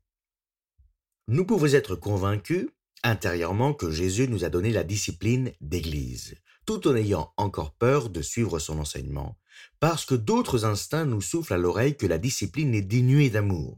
Nous 1.28 1.46
pouvons 1.46 1.68
être 1.68 1.96
convaincus 1.96 2.68
intérieurement 3.04 3.76
que 3.76 3.92
Jésus 3.92 4.28
nous 4.28 4.44
a 4.44 4.50
donné 4.50 4.72
la 4.72 4.84
discipline 4.84 5.54
d'Église, 5.62 6.34
tout 6.66 6.88
en 6.88 6.96
ayant 6.96 7.32
encore 7.38 7.76
peur 7.76 8.10
de 8.10 8.24
suivre 8.24 8.58
son 8.58 8.80
enseignement, 8.80 9.38
parce 9.80 10.06
que 10.06 10.16
d'autres 10.16 10.66
instincts 10.66 11.06
nous 11.06 11.22
soufflent 11.22 11.54
à 11.54 11.58
l'oreille 11.58 11.96
que 11.96 12.08
la 12.08 12.18
discipline 12.18 12.74
est 12.74 12.82
dénuée 12.82 13.30
d'amour. 13.30 13.78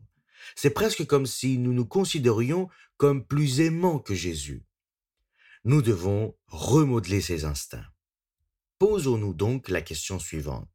C'est 0.55 0.69
presque 0.69 1.05
comme 1.05 1.25
si 1.25 1.57
nous 1.57 1.73
nous 1.73 1.85
considérions 1.85 2.69
comme 2.95 3.25
plus 3.25 3.59
aimants 3.59 3.99
que 3.99 4.15
Jésus. 4.15 4.63
Nous 5.65 5.81
devons 5.81 6.37
remodeler 6.47 7.19
ces 7.19 7.43
instincts. 7.43 7.91
Posons-nous 8.79 9.33
donc 9.33 9.67
la 9.67 9.81
question 9.81 10.19
suivante. 10.19 10.70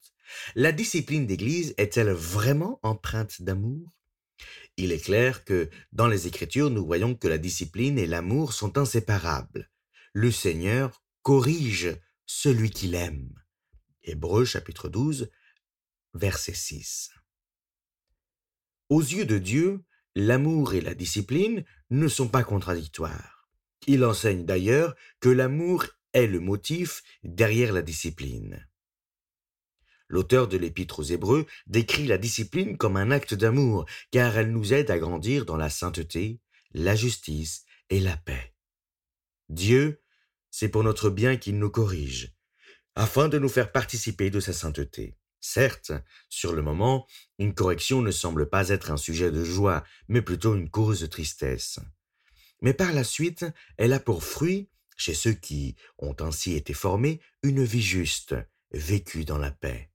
La 0.55 0.73
discipline 0.73 1.27
d'Église 1.27 1.75
est-elle 1.77 2.11
vraiment 2.11 2.81
empreinte 2.83 3.43
d'amour? 3.43 3.91
Il 4.77 4.93
est 4.93 5.05
clair 5.05 5.45
que 5.45 5.71
dans 5.93 6.07
les 6.07 6.27
Écritures, 6.27 6.71
nous 6.71 6.85
voyons 6.85 7.15
que 7.15 7.29
la 7.29 7.39
discipline 7.39 7.99
et 7.99 8.07
l'amour 8.07 8.53
sont 8.53 8.77
inséparables. 8.79 9.71
Le 10.13 10.31
Seigneur 10.31 11.03
corrige 11.23 11.97
celui 12.27 12.71
qu'il 12.71 12.95
aime. 12.95 13.33
Hébreux 14.03 14.45
chapitre 14.45 14.89
12, 14.89 15.31
verset 16.15 16.55
6. 16.55 17.11
Aux 18.89 19.01
yeux 19.01 19.25
de 19.25 19.39
Dieu, 19.39 19.83
l'amour 20.15 20.75
et 20.75 20.81
la 20.81 20.95
discipline 20.95 21.65
ne 21.91 22.09
sont 22.09 22.29
pas 22.29 22.45
contradictoires. 22.45 23.49
Il 23.87 24.05
enseigne 24.05 24.45
d'ailleurs 24.45 24.95
que 25.21 25.29
l'amour 25.29 25.87
est 26.13 26.27
le 26.27 26.41
motif 26.41 27.03
derrière 27.23 27.73
la 27.73 27.83
discipline. 27.83 28.67
L'auteur 30.09 30.47
de 30.47 30.57
l'Épître 30.57 31.01
aux 31.01 31.05
Hébreux 31.05 31.47
décrit 31.67 32.07
la 32.07 32.19
discipline 32.19 32.77
comme 32.77 32.97
un 32.97 33.11
acte 33.11 33.35
d'amour, 33.35 33.87
car 34.11 34.37
elle 34.37 34.53
nous 34.53 34.73
aide 34.73 34.91
à 34.91 34.99
grandir 34.99 35.45
dans 35.45 35.57
la 35.57 35.71
sainteté, 35.71 36.41
la 36.73 36.95
justice 36.95 37.65
et 37.91 38.01
la 38.01 38.17
paix. 38.17 38.55
Dieu, 39.49 40.03
c'est 40.51 40.69
pour 40.69 40.85
notre 40.85 41.11
bien 41.11 41.37
qu'il 41.37 41.59
nous 41.59 41.71
corrige, 41.71 42.35
afin 42.95 43.29
de 43.29 43.39
nous 43.39 43.49
faire 43.49 43.73
participer 43.73 44.31
de 44.31 44.41
sa 44.41 44.53
sainteté. 44.53 45.17
Certes, 45.41 45.93
sur 46.29 46.53
le 46.53 46.63
moment, 46.63 47.07
une 47.39 47.55
correction 47.55 48.03
ne 48.03 48.11
semble 48.11 48.49
pas 48.49 48.71
être 48.71 48.91
un 48.91 48.97
sujet 48.97 49.31
de 49.31 49.45
joie, 49.45 49.85
mais 50.09 50.23
plutôt 50.23 50.55
une 50.55 50.71
cause 50.71 51.01
de 51.01 51.07
tristesse. 51.07 51.79
Mais 52.63 52.75
par 52.75 52.93
la 52.93 53.05
suite, 53.05 53.45
elle 53.77 53.93
a 53.93 54.01
pour 54.01 54.25
fruit, 54.25 54.69
chez 54.97 55.15
ceux 55.15 55.35
qui 55.35 55.77
ont 55.99 56.17
ainsi 56.21 56.55
été 56.55 56.73
formés, 56.73 57.21
une 57.43 57.63
vie 57.63 57.83
juste, 57.83 58.35
vécue 58.73 59.25
dans 59.25 59.39
la 59.39 59.51
paix. 59.51 59.91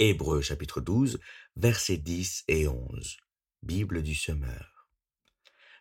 Hébreux 0.00 0.42
chapitre 0.42 0.80
12, 0.80 1.18
versets 1.56 1.96
10 1.96 2.44
et 2.46 2.68
11. 2.68 3.16
Bible 3.64 4.04
du 4.04 4.14
semeur. 4.14 4.86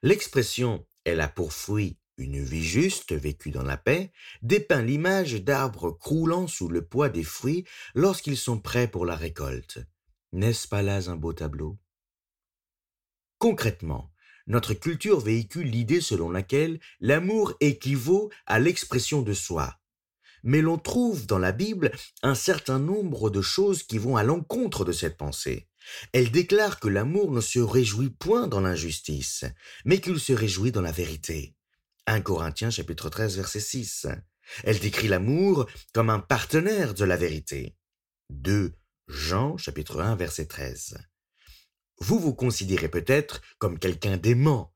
L'expression 0.02 0.88
elle 1.04 1.22
a 1.22 1.28
pour 1.28 1.54
fruit 1.54 2.00
une 2.18 2.44
vie 2.44 2.64
juste 2.64 3.14
vécue 3.14 3.52
dans 3.52 3.62
la 3.62 3.78
paix 3.78 4.12
dépeint 4.42 4.82
l'image 4.82 5.36
d'arbres 5.44 5.92
croulant 5.92 6.48
sous 6.48 6.68
le 6.68 6.84
poids 6.84 7.10
des 7.10 7.24
fruits 7.24 7.66
lorsqu'ils 7.94 8.38
sont 8.38 8.60
prêts 8.60 8.88
pour 8.88 9.06
la 9.06 9.16
récolte. 9.16 9.78
N'est-ce 10.32 10.68
pas 10.68 10.82
là 10.82 11.12
un 11.12 11.16
beau 11.16 11.34
tableau? 11.34 11.78
Concrètement, 13.38 14.12
notre 14.48 14.74
culture 14.74 15.20
véhicule 15.20 15.68
l'idée 15.68 16.02
selon 16.02 16.32
laquelle 16.32 16.80
l'amour 17.02 17.54
équivaut 17.60 18.32
à 18.48 18.58
l'expression 18.58 19.22
de 19.22 19.34
soi, 19.34 19.80
mais 20.44 20.62
l'on 20.62 20.78
trouve 20.78 21.26
dans 21.26 21.40
la 21.40 21.52
Bible 21.52 21.92
un 22.24 22.36
certain 22.36 22.80
nombre 22.80 23.30
de 23.30 23.42
choses 23.42 23.84
qui 23.84 23.98
vont 23.98 24.18
à 24.18 24.24
l'encontre 24.24 24.86
de 24.86 24.92
cette 24.92 25.18
pensée. 25.18 25.68
Elle 26.14 26.32
déclare 26.32 26.80
que 26.80 26.88
l'amour 26.88 27.32
ne 27.32 27.42
se 27.42 27.60
réjouit 27.60 28.10
point 28.10 28.48
dans 28.48 28.60
l'injustice, 28.60 29.46
mais 29.86 30.00
qu'il 30.00 30.20
se 30.20 30.34
réjouit 30.34 30.72
dans 30.72 30.82
la 30.82 30.92
vérité. 30.92 31.56
1 32.08 32.22
Corinthiens 32.22 32.70
chapitre 32.70 33.10
13 33.10 33.38
verset 33.38 33.60
6. 33.60 34.08
Elle 34.64 34.80
décrit 34.80 35.08
l'amour 35.08 35.68
comme 35.94 36.10
un 36.10 36.20
partenaire 36.20 36.94
de 36.94 37.04
la 37.04 37.18
vérité. 37.18 37.76
2 38.30 38.74
Jean 39.08 39.58
chapitre 39.58 40.02
1 40.02 40.16
verset 40.16 40.46
13. 40.46 40.98
Vous 42.00 42.20
vous 42.20 42.34
considérez 42.34 42.90
peut-être 42.90 43.42
comme 43.58 43.80
quelqu'un 43.80 44.18
d'aimant, 44.18 44.74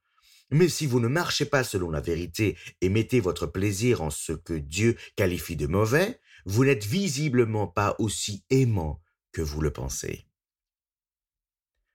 mais 0.51 0.67
si 0.67 0.85
vous 0.85 0.99
ne 0.99 1.07
marchez 1.07 1.45
pas 1.45 1.63
selon 1.63 1.89
la 1.89 2.01
vérité 2.01 2.57
et 2.81 2.89
mettez 2.89 3.19
votre 3.19 3.47
plaisir 3.47 4.01
en 4.01 4.09
ce 4.09 4.33
que 4.33 4.53
Dieu 4.53 4.97
qualifie 5.15 5.55
de 5.55 5.67
mauvais, 5.67 6.19
vous 6.45 6.65
n'êtes 6.65 6.85
visiblement 6.85 7.67
pas 7.67 7.95
aussi 7.99 8.43
aimant 8.49 9.01
que 9.31 9.41
vous 9.41 9.61
le 9.61 9.71
pensez. 9.71 10.27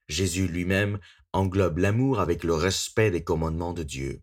Jésus 0.09 0.49
lui-même 0.49 0.99
englobe 1.33 1.79
l'amour 1.79 2.21
avec 2.21 2.45
le 2.45 2.55
respect 2.55 3.11
des 3.11 3.25
commandements 3.25 3.75
de 3.75 3.83
Dieu. 3.83 4.23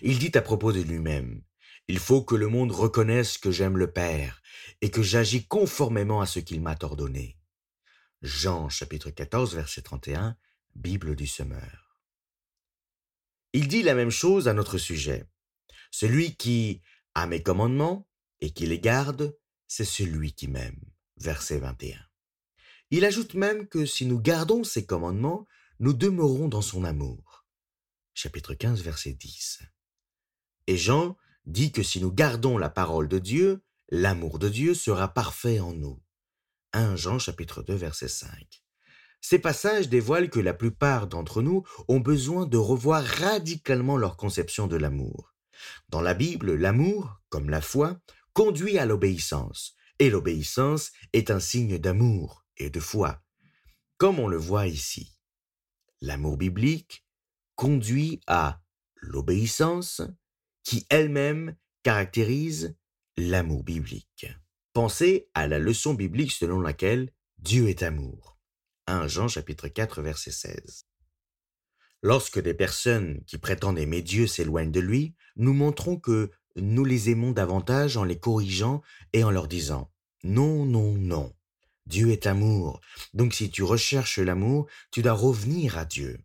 Il 0.00 0.18
dit 0.18 0.32
à 0.34 0.42
propos 0.42 0.72
de 0.72 0.80
lui-même, 0.80 1.42
Il 1.88 1.98
faut 1.98 2.22
que 2.22 2.36
le 2.36 2.46
monde 2.46 2.72
reconnaisse 2.72 3.36
que 3.36 3.50
j'aime 3.50 3.76
le 3.76 3.90
Père 3.90 4.40
et 4.80 4.90
que 4.90 5.02
j'agis 5.02 5.46
conformément 5.46 6.20
à 6.20 6.26
ce 6.26 6.38
qu'il 6.38 6.62
m'a 6.62 6.76
ordonné. 6.80 7.36
Jean 8.22 8.68
chapitre 8.68 9.10
14 9.10 9.56
verset 9.56 9.82
31, 9.82 10.36
Bible 10.76 11.16
du 11.16 11.26
Semeur. 11.26 11.91
Il 13.52 13.68
dit 13.68 13.82
la 13.82 13.94
même 13.94 14.10
chose 14.10 14.48
à 14.48 14.54
notre 14.54 14.78
sujet. 14.78 15.24
Celui 15.90 16.36
qui 16.36 16.80
a 17.14 17.26
mes 17.26 17.42
commandements 17.42 18.08
et 18.40 18.50
qui 18.50 18.66
les 18.66 18.80
garde, 18.80 19.36
c'est 19.68 19.84
celui 19.84 20.32
qui 20.32 20.48
m'aime. 20.48 20.80
Verset 21.18 21.58
21. 21.58 21.98
Il 22.90 23.04
ajoute 23.04 23.34
même 23.34 23.68
que 23.68 23.86
si 23.86 24.06
nous 24.06 24.20
gardons 24.20 24.64
ses 24.64 24.86
commandements, 24.86 25.46
nous 25.78 25.92
demeurons 25.92 26.48
dans 26.48 26.62
son 26.62 26.84
amour. 26.84 27.46
Chapitre 28.14 28.54
15, 28.54 28.82
verset 28.82 29.12
10. 29.12 29.62
Et 30.66 30.76
Jean 30.76 31.16
dit 31.44 31.72
que 31.72 31.82
si 31.82 32.00
nous 32.00 32.12
gardons 32.12 32.56
la 32.56 32.70
parole 32.70 33.08
de 33.08 33.18
Dieu, 33.18 33.62
l'amour 33.90 34.38
de 34.38 34.48
Dieu 34.48 34.74
sera 34.74 35.12
parfait 35.12 35.60
en 35.60 35.72
nous. 35.72 36.02
1 36.72 36.96
Jean 36.96 37.18
chapitre 37.18 37.62
2 37.62 37.74
verset 37.74 38.08
5. 38.08 38.61
Ces 39.22 39.38
passages 39.38 39.88
dévoilent 39.88 40.28
que 40.28 40.40
la 40.40 40.52
plupart 40.52 41.06
d'entre 41.06 41.40
nous 41.42 41.62
ont 41.88 42.00
besoin 42.00 42.44
de 42.44 42.58
revoir 42.58 43.02
radicalement 43.02 43.96
leur 43.96 44.16
conception 44.16 44.66
de 44.66 44.76
l'amour. 44.76 45.32
Dans 45.88 46.00
la 46.00 46.12
Bible, 46.12 46.54
l'amour, 46.54 47.20
comme 47.28 47.48
la 47.48 47.60
foi, 47.60 47.98
conduit 48.32 48.78
à 48.78 48.84
l'obéissance, 48.84 49.76
et 50.00 50.10
l'obéissance 50.10 50.90
est 51.12 51.30
un 51.30 51.38
signe 51.38 51.78
d'amour 51.78 52.44
et 52.56 52.68
de 52.68 52.80
foi, 52.80 53.22
comme 53.96 54.18
on 54.18 54.26
le 54.26 54.36
voit 54.36 54.66
ici. 54.66 55.16
L'amour 56.00 56.36
biblique 56.36 57.06
conduit 57.54 58.20
à 58.26 58.60
l'obéissance 58.96 60.02
qui 60.64 60.84
elle-même 60.90 61.56
caractérise 61.84 62.76
l'amour 63.16 63.62
biblique. 63.62 64.26
Pensez 64.72 65.28
à 65.34 65.46
la 65.46 65.60
leçon 65.60 65.94
biblique 65.94 66.32
selon 66.32 66.60
laquelle 66.60 67.12
Dieu 67.38 67.68
est 67.68 67.84
amour. 67.84 68.31
1 68.88 69.06
Jean 69.06 69.28
chapitre 69.28 69.68
4 69.68 70.02
verset 70.02 70.32
16. 70.32 70.86
Lorsque 72.02 72.40
des 72.40 72.54
personnes 72.54 73.22
qui 73.26 73.38
prétendent 73.38 73.78
aimer 73.78 74.02
Dieu 74.02 74.26
s'éloignent 74.26 74.72
de 74.72 74.80
lui, 74.80 75.14
nous 75.36 75.52
montrons 75.52 75.98
que 75.98 76.32
nous 76.56 76.84
les 76.84 77.08
aimons 77.10 77.30
davantage 77.30 77.96
en 77.96 78.02
les 78.02 78.18
corrigeant 78.18 78.82
et 79.12 79.22
en 79.22 79.30
leur 79.30 79.46
disant 79.46 79.90
Non, 80.24 80.64
non, 80.66 80.94
non. 80.94 81.32
Dieu 81.86 82.10
est 82.10 82.26
amour. 82.26 82.80
Donc 83.14 83.34
si 83.34 83.50
tu 83.50 83.62
recherches 83.62 84.18
l'amour, 84.18 84.68
tu 84.90 85.02
dois 85.02 85.12
revenir 85.12 85.78
à 85.78 85.84
Dieu. 85.84 86.18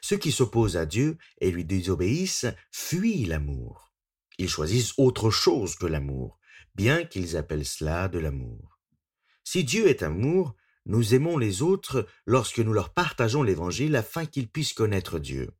Ceux 0.00 0.18
qui 0.18 0.32
s'opposent 0.32 0.76
à 0.76 0.86
Dieu 0.86 1.16
et 1.40 1.50
lui 1.50 1.64
désobéissent 1.64 2.46
fuient 2.72 3.24
l'amour. 3.24 3.92
Ils 4.38 4.48
choisissent 4.48 4.94
autre 4.98 5.30
chose 5.30 5.76
que 5.76 5.86
l'amour, 5.86 6.38
bien 6.74 7.04
qu'ils 7.04 7.36
appellent 7.36 7.66
cela 7.66 8.08
de 8.08 8.18
l'amour. 8.18 8.78
Si 9.44 9.64
Dieu 9.64 9.88
est 9.88 10.02
amour, 10.02 10.54
nous 10.88 11.14
aimons 11.14 11.38
les 11.38 11.62
autres 11.62 12.06
lorsque 12.26 12.58
nous 12.58 12.72
leur 12.72 12.92
partageons 12.92 13.42
l'Évangile 13.42 13.94
afin 13.94 14.26
qu'ils 14.26 14.48
puissent 14.48 14.72
connaître 14.72 15.18
Dieu. 15.18 15.50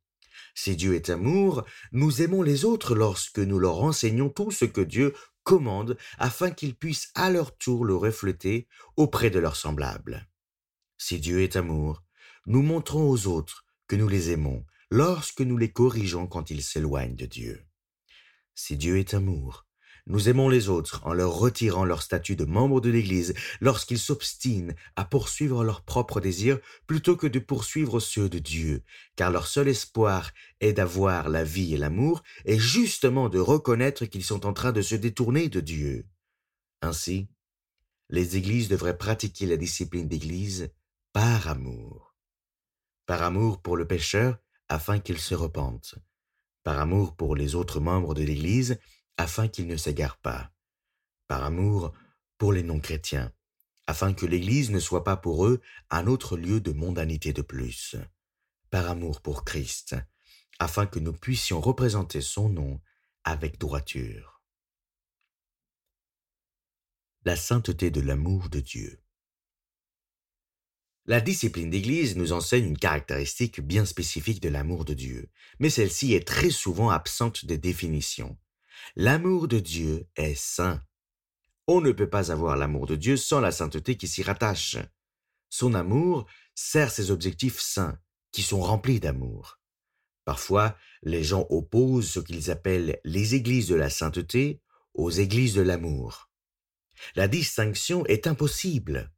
Si 0.55 0.75
Dieu 0.75 0.95
est 0.95 1.09
amour, 1.09 1.63
nous 1.91 2.21
aimons 2.21 2.41
les 2.41 2.65
autres 2.65 2.95
lorsque 2.95 3.39
nous 3.39 3.59
leur 3.59 3.81
enseignons 3.81 4.29
tout 4.29 4.51
ce 4.51 4.65
que 4.65 4.81
Dieu 4.81 5.13
commande 5.43 5.97
afin 6.17 6.51
qu'ils 6.51 6.75
puissent 6.75 7.11
à 7.15 7.29
leur 7.29 7.57
tour 7.57 7.85
le 7.85 7.95
refléter 7.95 8.67
auprès 8.97 9.29
de 9.29 9.39
leurs 9.39 9.55
semblables. 9.55 10.27
Si 10.97 11.19
Dieu 11.19 11.41
est 11.41 11.55
amour, 11.55 12.03
nous 12.45 12.61
montrons 12.61 13.09
aux 13.09 13.27
autres 13.27 13.65
que 13.87 13.95
nous 13.95 14.09
les 14.09 14.31
aimons 14.31 14.65
lorsque 14.89 15.41
nous 15.41 15.57
les 15.57 15.71
corrigeons 15.71 16.27
quand 16.27 16.49
ils 16.49 16.63
s'éloignent 16.63 17.15
de 17.15 17.25
Dieu. 17.25 17.65
Si 18.55 18.75
Dieu 18.75 18.97
est 18.97 19.13
amour, 19.13 19.68
nous 20.09 20.27
aimons 20.27 20.49
les 20.49 20.69
autres 20.69 21.01
en 21.05 21.13
leur 21.13 21.37
retirant 21.37 21.85
leur 21.85 22.01
statut 22.01 22.35
de 22.35 22.43
membre 22.43 22.81
de 22.81 22.89
l'Église 22.89 23.35
lorsqu'ils 23.61 23.99
s'obstinent 23.99 24.73
à 24.95 25.05
poursuivre 25.05 25.63
leurs 25.63 25.83
propres 25.83 26.19
désirs 26.19 26.59
plutôt 26.87 27.15
que 27.15 27.27
de 27.27 27.37
poursuivre 27.37 27.99
ceux 27.99 28.27
de 28.27 28.39
Dieu, 28.39 28.83
car 29.15 29.29
leur 29.31 29.45
seul 29.45 29.67
espoir 29.67 30.31
est 30.59 30.73
d'avoir 30.73 31.29
la 31.29 31.43
vie 31.43 31.75
et 31.75 31.77
l'amour 31.77 32.23
et 32.45 32.57
justement 32.57 33.29
de 33.29 33.39
reconnaître 33.39 34.05
qu'ils 34.05 34.23
sont 34.23 34.47
en 34.47 34.53
train 34.53 34.71
de 34.71 34.81
se 34.81 34.95
détourner 34.95 35.47
de 35.47 35.59
Dieu. 35.59 36.07
Ainsi, 36.81 37.29
les 38.09 38.35
Églises 38.35 38.67
devraient 38.67 38.97
pratiquer 38.97 39.45
la 39.45 39.57
discipline 39.57 40.07
d'Église 40.07 40.71
par 41.13 41.47
amour. 41.47 42.15
Par 43.05 43.21
amour 43.21 43.61
pour 43.61 43.77
le 43.77 43.87
pécheur 43.87 44.39
afin 44.69 44.99
qu'il 44.99 45.19
se 45.19 45.35
repente. 45.35 45.95
Par 46.63 46.79
amour 46.79 47.15
pour 47.15 47.35
les 47.35 47.53
autres 47.53 47.79
membres 47.79 48.15
de 48.15 48.23
l'Église 48.23 48.79
afin 49.19 49.49
qu'ils 49.49 49.67
ne 49.67 49.75
s'égarent 49.75 50.21
pas, 50.21 50.49
par 51.27 51.43
amour 51.43 51.93
pour 52.37 52.53
les 52.53 52.63
non-chrétiens, 52.63 53.33
afin 53.85 54.13
que 54.13 54.25
l'Église 54.25 54.71
ne 54.71 54.79
soit 54.79 55.03
pas 55.03 55.17
pour 55.17 55.45
eux 55.45 55.59
un 55.89 56.07
autre 56.07 56.37
lieu 56.37 56.61
de 56.61 56.71
mondanité 56.71 57.33
de 57.33 57.41
plus, 57.41 57.97
par 58.69 58.89
amour 58.89 59.19
pour 59.19 59.43
Christ, 59.43 59.97
afin 60.57 60.85
que 60.85 60.99
nous 60.99 61.11
puissions 61.11 61.59
représenter 61.59 62.21
son 62.21 62.47
nom 62.47 62.79
avec 63.25 63.59
droiture. 63.59 64.41
La 67.25 67.35
sainteté 67.35 67.91
de 67.91 67.99
l'amour 67.99 68.47
de 68.47 68.61
Dieu. 68.61 69.03
La 71.07 71.19
discipline 71.19 71.69
d'Église 71.69 72.15
nous 72.15 72.31
enseigne 72.31 72.67
une 72.67 72.77
caractéristique 72.77 73.59
bien 73.59 73.83
spécifique 73.83 74.39
de 74.39 74.47
l'amour 74.47 74.85
de 74.85 74.93
Dieu, 74.93 75.29
mais 75.59 75.69
celle-ci 75.69 76.13
est 76.13 76.25
très 76.25 76.51
souvent 76.51 76.89
absente 76.89 77.43
des 77.43 77.57
définitions. 77.57 78.37
L'amour 78.95 79.47
de 79.47 79.59
Dieu 79.59 80.07
est 80.15 80.35
saint. 80.35 80.81
On 81.67 81.81
ne 81.81 81.91
peut 81.91 82.09
pas 82.09 82.31
avoir 82.31 82.57
l'amour 82.57 82.87
de 82.87 82.95
Dieu 82.95 83.17
sans 83.17 83.39
la 83.39 83.51
sainteté 83.51 83.95
qui 83.95 84.07
s'y 84.07 84.23
rattache. 84.23 84.77
Son 85.49 85.73
amour 85.73 86.25
sert 86.55 86.91
ses 86.91 87.11
objectifs 87.11 87.59
saints, 87.59 87.99
qui 88.31 88.43
sont 88.43 88.61
remplis 88.61 88.99
d'amour. 88.99 89.59
Parfois, 90.25 90.75
les 91.01 91.23
gens 91.23 91.47
opposent 91.49 92.09
ce 92.09 92.19
qu'ils 92.19 92.51
appellent 92.51 92.99
les 93.03 93.35
églises 93.35 93.67
de 93.67 93.75
la 93.75 93.89
sainteté 93.89 94.61
aux 94.93 95.09
églises 95.09 95.55
de 95.55 95.61
l'amour. 95.61 96.29
La 97.15 97.27
distinction 97.27 98.05
est 98.05 98.27
impossible. 98.27 99.11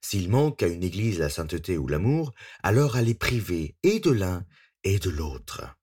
S'il 0.00 0.30
manque 0.30 0.62
à 0.62 0.68
une 0.68 0.84
église 0.84 1.18
la 1.18 1.30
sainteté 1.30 1.76
ou 1.78 1.88
l'amour, 1.88 2.32
alors 2.62 2.96
elle 2.96 3.08
est 3.08 3.18
privée 3.18 3.76
et 3.82 4.00
de 4.00 4.10
l'un 4.10 4.44
et 4.84 4.98
de 4.98 5.10
l'autre. 5.10 5.76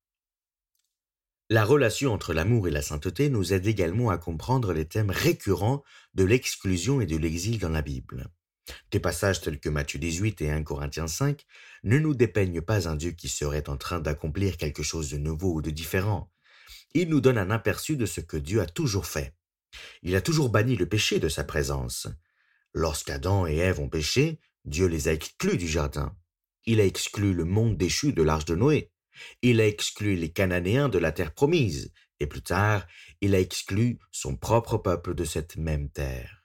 La 1.54 1.66
relation 1.66 2.12
entre 2.12 2.34
l'amour 2.34 2.68
et 2.68 2.72
la 2.72 2.82
sainteté 2.82 3.30
nous 3.30 3.54
aide 3.54 3.68
également 3.68 4.10
à 4.10 4.18
comprendre 4.18 4.74
les 4.74 4.86
thèmes 4.86 5.12
récurrents 5.12 5.84
de 6.16 6.24
l'exclusion 6.24 7.00
et 7.00 7.06
de 7.06 7.16
l'exil 7.16 7.60
dans 7.60 7.70
la 7.70 7.84
Bible. 7.84 8.32
Des 8.90 9.00
passages 9.00 9.40
tels 9.40 9.60
que 9.60 9.70
Matthieu 9.70 10.00
18 10.00 10.42
et 10.42 10.50
1 10.50 10.64
Corinthiens 10.64 11.06
5 11.06 11.46
ne 11.84 12.00
nous 12.00 12.16
dépeignent 12.16 12.62
pas 12.62 12.90
un 12.90 12.96
Dieu 12.96 13.12
qui 13.12 13.30
serait 13.30 13.70
en 13.70 13.78
train 13.78 14.00
d'accomplir 14.00 14.58
quelque 14.58 14.82
chose 14.82 15.12
de 15.12 15.20
nouveau 15.20 15.54
ou 15.54 15.62
de 15.62 15.70
différent. 15.70 16.32
Il 16.96 17.10
nous 17.10 17.22
donne 17.22 17.38
un 17.38 17.52
aperçu 17.52 17.98
de 17.98 18.08
ce 18.08 18.20
que 18.20 18.38
Dieu 18.38 18.60
a 18.60 18.66
toujours 18.66 19.06
fait. 19.06 19.36
Il 20.02 20.16
a 20.16 20.22
toujours 20.22 20.50
banni 20.50 20.76
le 20.76 20.90
péché 20.90 21.20
de 21.20 21.30
sa 21.30 21.44
présence. 21.44 22.08
Lorsqu'Adam 22.74 23.46
et 23.46 23.58
Ève 23.58 23.80
ont 23.80 23.90
péché, 23.90 24.40
Dieu 24.66 24.88
les 24.88 25.08
a 25.08 25.14
exclus 25.14 25.58
du 25.58 25.68
jardin. 25.68 26.18
Il 26.66 26.82
a 26.82 26.86
exclu 26.86 27.32
le 27.32 27.46
monde 27.46 27.78
déchu 27.78 28.12
de 28.12 28.24
l'arche 28.24 28.46
de 28.46 28.56
Noé. 28.56 28.90
Il 29.42 29.62
a 29.62 29.68
exclu 29.68 30.16
les 30.16 30.32
Cananéens 30.32 30.90
de 30.90 30.98
la 30.98 31.12
terre 31.12 31.34
promise, 31.34 31.92
et 32.20 32.28
plus 32.28 32.42
tard, 32.42 32.86
il 33.22 33.36
a 33.36 33.40
exclu 33.40 34.00
son 34.12 34.36
propre 34.36 34.78
peuple 34.78 35.14
de 35.14 35.26
cette 35.26 35.58
même 35.58 35.90
terre. 35.90 36.44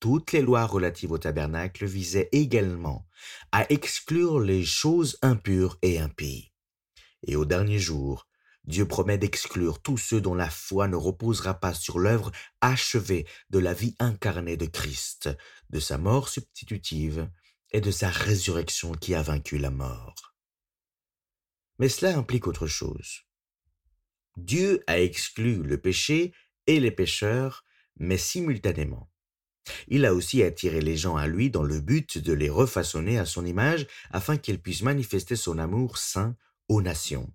Toutes 0.00 0.32
les 0.32 0.42
lois 0.42 0.66
relatives 0.66 1.12
au 1.12 1.18
tabernacle 1.18 1.84
visaient 1.84 2.30
également 2.32 3.06
à 3.52 3.70
exclure 3.70 4.40
les 4.40 4.64
choses 4.64 5.18
impures 5.20 5.78
et 5.82 5.98
impies. 5.98 6.52
Et 7.26 7.36
au 7.36 7.44
dernier 7.44 7.78
jour, 7.78 8.26
Dieu 8.64 8.86
promet 8.86 9.18
d'exclure 9.18 9.82
tous 9.82 9.98
ceux 9.98 10.20
dont 10.20 10.34
la 10.34 10.48
foi 10.48 10.88
ne 10.88 10.96
reposera 10.96 11.54
pas 11.54 11.74
sur 11.74 11.98
l'œuvre 11.98 12.30
achevée 12.60 13.26
de 13.50 13.58
la 13.58 13.74
vie 13.74 13.94
incarnée 13.98 14.56
de 14.56 14.66
Christ, 14.66 15.30
de 15.70 15.80
sa 15.80 15.98
mort 15.98 16.28
substitutive 16.28 17.28
et 17.72 17.80
de 17.80 17.90
sa 17.90 18.08
résurrection 18.08 18.92
qui 18.92 19.14
a 19.14 19.22
vaincu 19.22 19.58
la 19.58 19.70
mort. 19.70 20.29
Mais 21.80 21.88
cela 21.88 22.16
implique 22.16 22.46
autre 22.46 22.66
chose. 22.66 23.22
Dieu 24.36 24.84
a 24.86 25.00
exclu 25.00 25.62
le 25.62 25.80
péché 25.80 26.34
et 26.66 26.78
les 26.78 26.90
pécheurs, 26.90 27.64
mais 27.96 28.18
simultanément. 28.18 29.10
Il 29.88 30.04
a 30.04 30.12
aussi 30.12 30.42
attiré 30.42 30.82
les 30.82 30.98
gens 30.98 31.16
à 31.16 31.26
lui 31.26 31.50
dans 31.50 31.62
le 31.62 31.80
but 31.80 32.18
de 32.18 32.34
les 32.34 32.50
refaçonner 32.50 33.18
à 33.18 33.24
son 33.24 33.46
image 33.46 33.86
afin 34.10 34.36
qu'ils 34.36 34.60
puissent 34.60 34.82
manifester 34.82 35.36
son 35.36 35.58
amour 35.58 35.96
saint 35.96 36.36
aux 36.68 36.82
nations. 36.82 37.32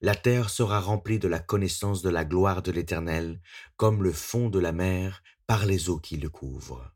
La 0.00 0.14
terre 0.14 0.50
sera 0.50 0.78
remplie 0.78 1.18
de 1.18 1.28
la 1.28 1.40
connaissance 1.40 2.00
de 2.00 2.10
la 2.10 2.24
gloire 2.24 2.62
de 2.62 2.70
l'Éternel, 2.70 3.40
comme 3.76 4.04
le 4.04 4.12
fond 4.12 4.50
de 4.50 4.60
la 4.60 4.72
mer 4.72 5.20
par 5.48 5.66
les 5.66 5.88
eaux 5.88 5.98
qui 5.98 6.16
le 6.16 6.30
couvrent. 6.30 6.92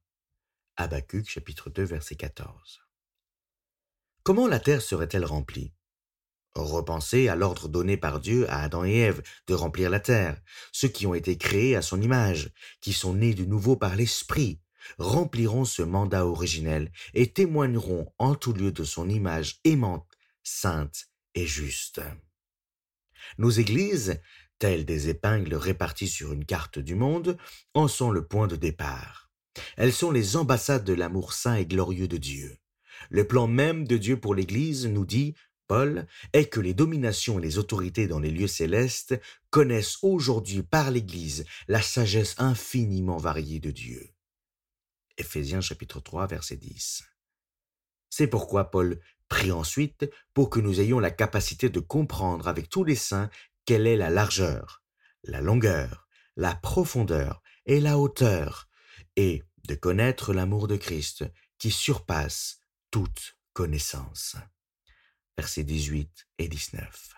Habacuc 0.76 1.28
chapitre 1.28 1.70
2 1.70 1.82
verset 1.82 2.14
14. 2.14 2.82
Comment 4.22 4.46
la 4.46 4.60
terre 4.60 4.82
serait-elle 4.82 5.24
remplie? 5.24 5.72
Repensez 6.54 7.28
à 7.28 7.36
l'ordre 7.36 7.68
donné 7.68 7.96
par 7.96 8.20
Dieu 8.20 8.50
à 8.50 8.62
Adam 8.62 8.84
et 8.84 8.96
Ève 8.96 9.22
de 9.46 9.54
remplir 9.54 9.90
la 9.90 10.00
terre, 10.00 10.40
ceux 10.72 10.88
qui 10.88 11.06
ont 11.06 11.14
été 11.14 11.36
créés 11.36 11.76
à 11.76 11.82
son 11.82 12.00
image, 12.00 12.50
qui 12.80 12.92
sont 12.92 13.14
nés 13.14 13.34
de 13.34 13.44
nouveau 13.44 13.76
par 13.76 13.96
l'Esprit, 13.96 14.60
rempliront 14.98 15.64
ce 15.64 15.82
mandat 15.82 16.26
originel 16.26 16.90
et 17.14 17.32
témoigneront 17.32 18.12
en 18.18 18.34
tout 18.34 18.52
lieu 18.52 18.72
de 18.72 18.84
son 18.84 19.08
image 19.08 19.60
aimante, 19.64 20.08
sainte 20.42 21.08
et 21.34 21.46
juste. 21.46 22.00
Nos 23.36 23.50
églises, 23.50 24.20
telles 24.58 24.84
des 24.84 25.08
épingles 25.08 25.54
réparties 25.54 26.08
sur 26.08 26.32
une 26.32 26.44
carte 26.44 26.78
du 26.78 26.94
monde, 26.94 27.36
en 27.74 27.88
sont 27.88 28.10
le 28.10 28.26
point 28.26 28.46
de 28.46 28.56
départ. 28.56 29.30
Elles 29.76 29.92
sont 29.92 30.10
les 30.10 30.36
ambassades 30.36 30.84
de 30.84 30.94
l'amour 30.94 31.32
saint 31.32 31.56
et 31.56 31.66
glorieux 31.66 32.08
de 32.08 32.16
Dieu. 32.16 32.58
Le 33.10 33.26
plan 33.26 33.46
même 33.46 33.86
de 33.86 33.96
Dieu 33.96 34.18
pour 34.18 34.34
l'Église 34.34 34.86
nous 34.86 35.04
dit 35.04 35.34
Paul, 35.68 36.06
est 36.32 36.46
que 36.46 36.60
les 36.60 36.74
dominations 36.74 37.38
et 37.38 37.42
les 37.42 37.58
autorités 37.58 38.08
dans 38.08 38.18
les 38.18 38.30
lieux 38.30 38.48
célestes 38.48 39.20
connaissent 39.50 39.98
aujourd'hui 40.02 40.62
par 40.62 40.90
l'Église 40.90 41.44
la 41.68 41.82
sagesse 41.82 42.34
infiniment 42.38 43.18
variée 43.18 43.60
de 43.60 43.70
Dieu. 43.70 44.10
Chapitre 45.60 46.00
3 46.00 46.26
verset 46.26 46.56
10. 46.56 47.04
C'est 48.08 48.26
pourquoi 48.26 48.70
Paul 48.70 48.98
prie 49.28 49.52
ensuite 49.52 50.10
pour 50.32 50.48
que 50.48 50.58
nous 50.58 50.80
ayons 50.80 51.00
la 51.00 51.10
capacité 51.10 51.68
de 51.68 51.80
comprendre 51.80 52.48
avec 52.48 52.70
tous 52.70 52.84
les 52.84 52.96
saints 52.96 53.28
quelle 53.66 53.86
est 53.86 53.96
la 53.96 54.08
largeur, 54.08 54.82
la 55.24 55.42
longueur, 55.42 56.08
la 56.36 56.54
profondeur 56.54 57.42
et 57.66 57.80
la 57.80 57.98
hauteur, 57.98 58.68
et 59.16 59.42
de 59.66 59.74
connaître 59.74 60.32
l'amour 60.32 60.66
de 60.66 60.76
Christ 60.76 61.24
qui 61.58 61.70
surpasse 61.70 62.60
toute 62.90 63.36
connaissance 63.52 64.36
versets 65.38 65.62
18 65.62 66.26
et 66.38 66.48
19. 66.48 67.14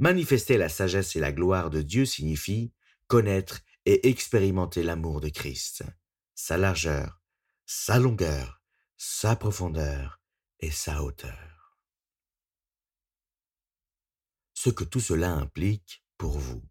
Manifester 0.00 0.58
la 0.58 0.68
sagesse 0.68 1.14
et 1.14 1.20
la 1.20 1.30
gloire 1.30 1.70
de 1.70 1.80
Dieu 1.80 2.04
signifie 2.04 2.72
connaître 3.06 3.60
et 3.86 4.08
expérimenter 4.08 4.82
l'amour 4.82 5.20
de 5.20 5.28
Christ, 5.28 5.84
sa 6.34 6.58
largeur, 6.58 7.22
sa 7.66 8.00
longueur, 8.00 8.60
sa 8.96 9.36
profondeur 9.36 10.20
et 10.58 10.72
sa 10.72 11.04
hauteur. 11.04 11.78
Ce 14.52 14.70
que 14.70 14.82
tout 14.82 14.98
cela 14.98 15.30
implique 15.30 16.04
pour 16.18 16.36
vous. 16.36 16.64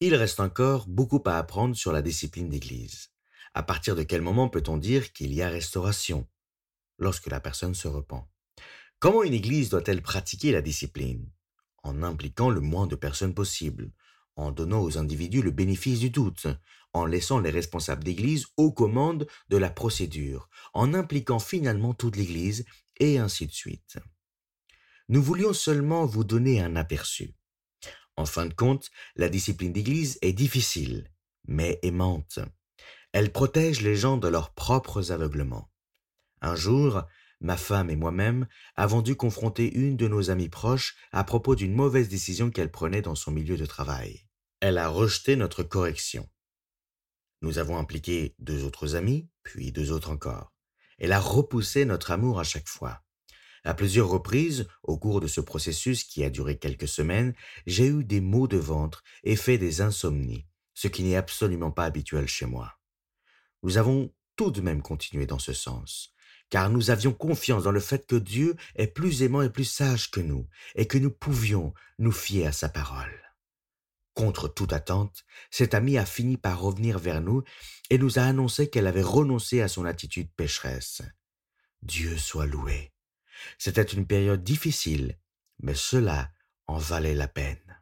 Il 0.00 0.14
reste 0.14 0.40
encore 0.40 0.88
beaucoup 0.88 1.22
à 1.26 1.36
apprendre 1.36 1.76
sur 1.76 1.92
la 1.92 2.00
discipline 2.00 2.48
d'Église. 2.48 3.10
À 3.52 3.62
partir 3.62 3.94
de 3.96 4.02
quel 4.02 4.22
moment 4.22 4.48
peut-on 4.48 4.78
dire 4.78 5.12
qu'il 5.12 5.34
y 5.34 5.42
a 5.42 5.50
restauration 5.50 6.26
Lorsque 6.96 7.26
la 7.26 7.38
personne 7.38 7.74
se 7.74 7.86
repent? 7.86 8.26
Comment 9.00 9.22
une 9.22 9.34
Église 9.34 9.68
doit-elle 9.68 10.02
pratiquer 10.02 10.50
la 10.50 10.60
discipline? 10.60 11.30
En 11.84 12.02
impliquant 12.02 12.50
le 12.50 12.60
moins 12.60 12.88
de 12.88 12.96
personnes 12.96 13.34
possible, 13.34 13.92
en 14.34 14.50
donnant 14.50 14.82
aux 14.82 14.98
individus 14.98 15.40
le 15.40 15.52
bénéfice 15.52 16.00
du 16.00 16.10
doute, 16.10 16.48
en 16.92 17.06
laissant 17.06 17.38
les 17.38 17.50
responsables 17.50 18.02
d'Église 18.02 18.46
aux 18.56 18.72
commandes 18.72 19.28
de 19.50 19.56
la 19.56 19.70
procédure, 19.70 20.48
en 20.74 20.94
impliquant 20.94 21.38
finalement 21.38 21.94
toute 21.94 22.16
l'Église, 22.16 22.64
et 22.98 23.18
ainsi 23.18 23.46
de 23.46 23.52
suite. 23.52 23.98
Nous 25.08 25.22
voulions 25.22 25.52
seulement 25.52 26.04
vous 26.04 26.24
donner 26.24 26.60
un 26.60 26.74
aperçu. 26.74 27.36
En 28.16 28.26
fin 28.26 28.46
de 28.46 28.54
compte, 28.54 28.90
la 29.14 29.28
discipline 29.28 29.72
d'Église 29.72 30.18
est 30.22 30.32
difficile, 30.32 31.08
mais 31.46 31.78
aimante. 31.82 32.40
Elle 33.12 33.30
protège 33.30 33.80
les 33.80 33.94
gens 33.94 34.16
de 34.16 34.26
leurs 34.26 34.52
propres 34.54 35.12
aveuglements. 35.12 35.70
Un 36.40 36.56
jour, 36.56 37.04
ma 37.40 37.56
femme 37.56 37.90
et 37.90 37.96
moi-même 37.96 38.46
avons 38.76 39.02
dû 39.02 39.16
confronter 39.16 39.72
une 39.72 39.96
de 39.96 40.08
nos 40.08 40.30
amies 40.30 40.48
proches 40.48 40.96
à 41.12 41.24
propos 41.24 41.54
d'une 41.54 41.74
mauvaise 41.74 42.08
décision 42.08 42.50
qu'elle 42.50 42.70
prenait 42.70 43.02
dans 43.02 43.14
son 43.14 43.30
milieu 43.30 43.56
de 43.56 43.66
travail. 43.66 44.26
Elle 44.60 44.78
a 44.78 44.88
rejeté 44.88 45.36
notre 45.36 45.62
correction. 45.62 46.28
Nous 47.40 47.58
avons 47.58 47.78
impliqué 47.78 48.34
deux 48.38 48.64
autres 48.64 48.96
amis, 48.96 49.28
puis 49.44 49.70
deux 49.70 49.92
autres 49.92 50.10
encore. 50.10 50.52
Elle 50.98 51.12
a 51.12 51.20
repoussé 51.20 51.84
notre 51.84 52.10
amour 52.10 52.40
à 52.40 52.44
chaque 52.44 52.66
fois. 52.66 53.04
À 53.64 53.74
plusieurs 53.74 54.08
reprises, 54.08 54.66
au 54.82 54.98
cours 54.98 55.20
de 55.20 55.26
ce 55.26 55.40
processus 55.40 56.02
qui 56.04 56.24
a 56.24 56.30
duré 56.30 56.58
quelques 56.58 56.88
semaines, 56.88 57.34
j'ai 57.66 57.86
eu 57.86 58.04
des 58.04 58.20
maux 58.20 58.48
de 58.48 58.56
ventre 58.56 59.04
et 59.22 59.36
fait 59.36 59.58
des 59.58 59.80
insomnies, 59.80 60.46
ce 60.74 60.88
qui 60.88 61.02
n'est 61.02 61.16
absolument 61.16 61.70
pas 61.70 61.84
habituel 61.84 62.26
chez 62.26 62.46
moi. 62.46 62.78
Nous 63.62 63.76
avons 63.78 64.12
tout 64.36 64.50
de 64.50 64.60
même 64.60 64.82
continué 64.82 65.26
dans 65.26 65.38
ce 65.38 65.52
sens, 65.52 66.14
car 66.50 66.70
nous 66.70 66.90
avions 66.90 67.12
confiance 67.12 67.64
dans 67.64 67.70
le 67.70 67.80
fait 67.80 68.06
que 68.06 68.16
Dieu 68.16 68.56
est 68.76 68.86
plus 68.86 69.22
aimant 69.22 69.42
et 69.42 69.50
plus 69.50 69.64
sage 69.64 70.10
que 70.10 70.20
nous, 70.20 70.48
et 70.74 70.86
que 70.86 70.98
nous 70.98 71.10
pouvions 71.10 71.74
nous 71.98 72.12
fier 72.12 72.46
à 72.46 72.52
sa 72.52 72.68
parole. 72.68 73.22
Contre 74.14 74.48
toute 74.48 74.72
attente, 74.72 75.24
cette 75.50 75.74
amie 75.74 75.96
a 75.96 76.04
fini 76.04 76.36
par 76.36 76.60
revenir 76.60 76.98
vers 76.98 77.20
nous 77.20 77.44
et 77.90 77.98
nous 77.98 78.18
a 78.18 78.22
annoncé 78.22 78.68
qu'elle 78.68 78.88
avait 78.88 79.02
renoncé 79.02 79.60
à 79.60 79.68
son 79.68 79.84
attitude 79.84 80.30
pécheresse. 80.34 81.02
Dieu 81.82 82.18
soit 82.18 82.46
loué. 82.46 82.92
C'était 83.58 83.82
une 83.82 84.06
période 84.06 84.42
difficile, 84.42 85.18
mais 85.62 85.74
cela 85.74 86.32
en 86.66 86.78
valait 86.78 87.14
la 87.14 87.28
peine. 87.28 87.77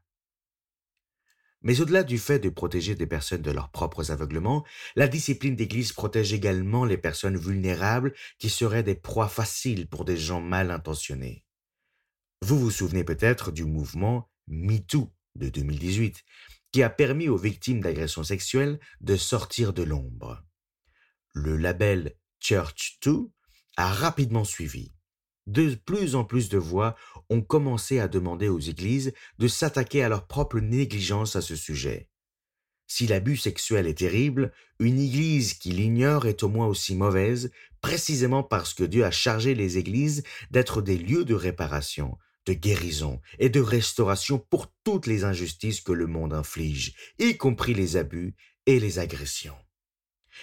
Mais 1.66 1.81
au-delà 1.81 2.05
du 2.05 2.16
fait 2.16 2.38
de 2.38 2.48
protéger 2.48 2.94
des 2.94 3.09
personnes 3.09 3.42
de 3.42 3.50
leurs 3.50 3.72
propres 3.72 4.12
aveuglements, 4.12 4.64
la 4.94 5.09
discipline 5.09 5.57
d'Église 5.57 5.92
protège 5.92 6.33
également 6.33 6.85
les 6.85 6.96
personnes 6.96 7.37
vulnérables 7.37 8.14
qui 8.38 8.50
seraient 8.50 8.85
des 8.85 8.94
proies 8.94 9.26
faciles 9.26 9.88
pour 9.88 10.05
des 10.05 10.16
gens 10.16 10.40
mal 10.40 10.70
intentionnés. 10.70 11.44
Vous 12.40 12.57
vous 12.57 12.70
souvenez 12.70 13.02
peut-être 13.02 13.50
du 13.50 13.64
mouvement 13.64 14.31
MeToo 14.46 15.12
de 15.35 15.48
2018, 15.48 16.22
qui 16.70 16.85
a 16.85 16.88
permis 16.88 17.29
aux 17.29 17.37
victimes 17.37 17.81
d'agressions 17.81 18.22
sexuelles 18.22 18.79
de 19.00 19.16
sortir 19.16 19.72
de 19.72 19.83
l'ombre. 19.83 20.44
Le 21.35 21.57
label 21.57 22.14
Church 22.38 23.00
2 23.02 23.29
a 23.76 23.92
rapidement 23.92 24.44
suivi 24.44 24.95
de 25.46 25.74
plus 25.74 26.14
en 26.14 26.24
plus 26.24 26.48
de 26.48 26.59
voix 26.59 26.96
ont 27.30 27.42
commencé 27.42 27.98
à 27.98 28.09
demander 28.09 28.48
aux 28.48 28.61
églises 28.61 29.12
de 29.38 29.48
s'attaquer 29.48 30.02
à 30.02 30.09
leur 30.09 30.26
propre 30.26 30.61
négligence 30.61 31.37
à 31.37 31.40
ce 31.40 31.56
sujet. 31.56 32.09
Si 32.88 33.06
l'abus 33.06 33.37
sexuel 33.37 33.87
est 33.87 33.98
terrible, 33.98 34.52
une 34.78 35.00
église 35.00 35.54
qui 35.54 35.70
l'ignore 35.70 36.26
est 36.26 36.42
au 36.42 36.48
moins 36.48 36.66
aussi 36.66 36.94
mauvaise, 36.94 37.50
précisément 37.80 38.44
parce 38.44 38.74
que 38.74 38.85
Dieu 38.85 39.04
a 39.04 39.11
chargé 39.11 39.54
les 39.54 39.76
églises 39.76 40.22
d'être 40.50 40.82
des 40.82 40.96
lieux 40.96 41.24
de 41.24 41.35
réparation, 41.35 42.16
de 42.46 42.52
guérison 42.52 43.20
et 43.40 43.48
de 43.48 43.61
restauration 43.61 44.38
pour 44.38 44.72
toutes 44.85 45.06
les 45.06 45.24
injustices 45.24 45.80
que 45.80 45.92
le 45.92 46.06
monde 46.06 46.32
inflige, 46.32 46.94
y 47.18 47.37
compris 47.37 47.74
les 47.74 47.96
abus 47.96 48.37
et 48.66 48.78
les 48.78 49.00
agressions. 49.00 49.56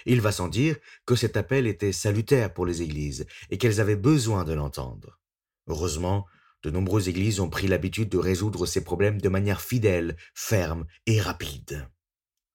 Il 0.05 0.21
va 0.21 0.31
sans 0.31 0.47
dire 0.47 0.77
que 1.05 1.15
cet 1.15 1.37
appel 1.37 1.67
était 1.67 1.91
salutaire 1.91 2.53
pour 2.53 2.65
les 2.65 2.81
églises 2.81 3.25
et 3.49 3.57
qu'elles 3.57 3.81
avaient 3.81 3.95
besoin 3.95 4.43
de 4.43 4.53
l'entendre. 4.53 5.19
Heureusement, 5.67 6.25
de 6.63 6.69
nombreuses 6.69 7.09
églises 7.09 7.39
ont 7.39 7.49
pris 7.49 7.67
l'habitude 7.67 8.09
de 8.09 8.17
résoudre 8.17 8.65
ces 8.65 8.83
problèmes 8.83 9.19
de 9.19 9.29
manière 9.29 9.61
fidèle, 9.61 10.15
ferme 10.33 10.85
et 11.05 11.19
rapide. 11.19 11.89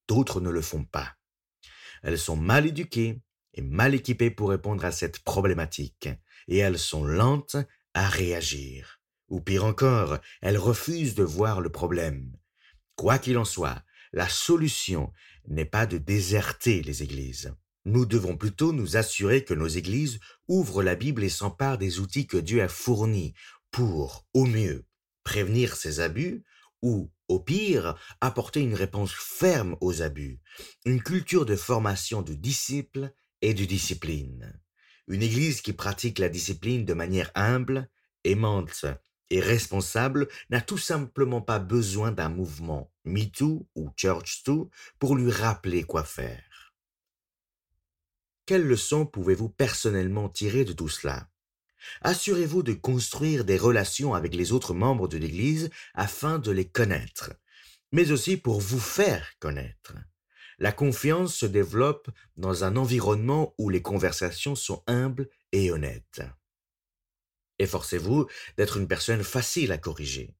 D'autres 0.08 0.40
ne 0.40 0.50
le 0.50 0.62
font 0.62 0.84
pas. 0.84 1.14
Elles 2.02 2.18
sont 2.18 2.36
mal 2.36 2.66
éduquées 2.66 3.20
et 3.54 3.62
mal 3.62 3.94
équipées 3.94 4.30
pour 4.30 4.50
répondre 4.50 4.84
à 4.84 4.92
cette 4.92 5.18
problématique, 5.20 6.08
et 6.46 6.58
elles 6.58 6.78
sont 6.78 7.04
lentes 7.04 7.56
à 7.92 8.08
réagir. 8.08 9.00
Ou 9.28 9.40
pire 9.40 9.64
encore, 9.64 10.18
elles 10.40 10.58
refusent 10.58 11.14
de 11.14 11.24
voir 11.24 11.60
le 11.60 11.70
problème. 11.70 12.32
Quoi 12.96 13.18
qu'il 13.18 13.36
en 13.36 13.44
soit, 13.44 13.82
la 14.12 14.28
solution 14.28 15.12
n'est 15.48 15.64
pas 15.64 15.86
de 15.86 15.98
déserter 15.98 16.82
les 16.82 17.02
églises. 17.02 17.54
Nous 17.84 18.04
devons 18.04 18.36
plutôt 18.36 18.72
nous 18.72 18.96
assurer 18.96 19.44
que 19.44 19.54
nos 19.54 19.66
églises 19.66 20.20
ouvrent 20.46 20.82
la 20.82 20.94
Bible 20.94 21.24
et 21.24 21.28
s'emparent 21.28 21.78
des 21.78 22.00
outils 22.00 22.26
que 22.26 22.36
Dieu 22.36 22.62
a 22.62 22.68
fournis 22.68 23.34
pour, 23.70 24.26
au 24.34 24.44
mieux, 24.44 24.84
prévenir 25.24 25.76
ces 25.76 26.00
abus 26.00 26.44
ou, 26.82 27.10
au 27.28 27.40
pire, 27.40 27.96
apporter 28.20 28.60
une 28.60 28.74
réponse 28.74 29.12
ferme 29.12 29.76
aux 29.80 30.02
abus, 30.02 30.40
une 30.84 31.02
culture 31.02 31.46
de 31.46 31.56
formation 31.56 32.22
du 32.22 32.36
disciple 32.36 33.12
et 33.42 33.54
du 33.54 33.66
discipline. 33.66 34.60
Une 35.06 35.22
église 35.22 35.62
qui 35.62 35.72
pratique 35.72 36.18
la 36.18 36.28
discipline 36.28 36.84
de 36.84 36.94
manière 36.94 37.30
humble, 37.34 37.88
aimante 38.24 38.84
et 39.30 39.40
responsable 39.40 40.28
n'a 40.50 40.60
tout 40.60 40.78
simplement 40.78 41.40
pas 41.40 41.58
besoin 41.58 42.12
d'un 42.12 42.28
mouvement 42.28 42.92
MeToo 43.08 43.66
ou 43.74 43.90
ChurchToo 43.96 44.70
pour 44.98 45.16
lui 45.16 45.30
rappeler 45.30 45.82
quoi 45.82 46.04
faire. 46.04 46.74
Quelle 48.46 48.66
leçon 48.66 49.04
pouvez-vous 49.04 49.48
personnellement 49.48 50.28
tirer 50.28 50.64
de 50.64 50.72
tout 50.72 50.88
cela? 50.88 51.28
Assurez-vous 52.02 52.62
de 52.62 52.72
construire 52.72 53.44
des 53.44 53.58
relations 53.58 54.14
avec 54.14 54.34
les 54.34 54.52
autres 54.52 54.74
membres 54.74 55.08
de 55.08 55.18
l'Église 55.18 55.70
afin 55.94 56.38
de 56.38 56.50
les 56.50 56.68
connaître, 56.68 57.32
mais 57.92 58.10
aussi 58.10 58.36
pour 58.36 58.60
vous 58.60 58.80
faire 58.80 59.32
connaître. 59.38 59.94
La 60.58 60.72
confiance 60.72 61.34
se 61.34 61.46
développe 61.46 62.10
dans 62.36 62.64
un 62.64 62.76
environnement 62.76 63.54
où 63.58 63.68
les 63.70 63.82
conversations 63.82 64.56
sont 64.56 64.82
humbles 64.86 65.28
et 65.52 65.70
honnêtes. 65.70 66.22
Efforcez-vous 67.58 68.26
d'être 68.56 68.76
une 68.76 68.88
personne 68.88 69.22
facile 69.22 69.72
à 69.72 69.78
corriger. 69.78 70.34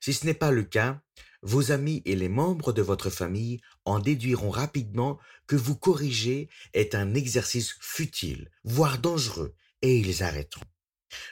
Si 0.00 0.14
ce 0.14 0.24
n'est 0.24 0.34
pas 0.34 0.50
le 0.50 0.62
cas, 0.62 1.00
vos 1.42 1.72
amis 1.72 2.02
et 2.04 2.16
les 2.16 2.28
membres 2.28 2.72
de 2.72 2.82
votre 2.82 3.10
famille 3.10 3.60
en 3.84 3.98
déduiront 3.98 4.50
rapidement 4.50 5.18
que 5.46 5.56
vous 5.56 5.76
corriger 5.76 6.48
est 6.74 6.94
un 6.94 7.14
exercice 7.14 7.76
futile, 7.80 8.50
voire 8.64 8.98
dangereux, 8.98 9.54
et 9.82 9.96
ils 9.96 10.22
arrêteront. 10.22 10.66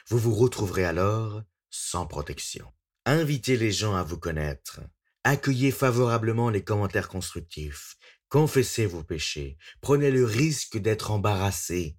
Vous 0.07 0.17
vous 0.17 0.35
retrouverez 0.35 0.85
alors 0.85 1.43
sans 1.69 2.05
protection. 2.05 2.65
Invitez 3.05 3.57
les 3.57 3.71
gens 3.71 3.95
à 3.95 4.03
vous 4.03 4.17
connaître. 4.17 4.81
Accueillez 5.23 5.71
favorablement 5.71 6.49
les 6.49 6.63
commentaires 6.63 7.07
constructifs. 7.07 7.95
Confessez 8.29 8.85
vos 8.85 9.03
péchés. 9.03 9.57
Prenez 9.81 10.11
le 10.11 10.25
risque 10.25 10.77
d'être 10.77 11.11
embarrassé. 11.11 11.97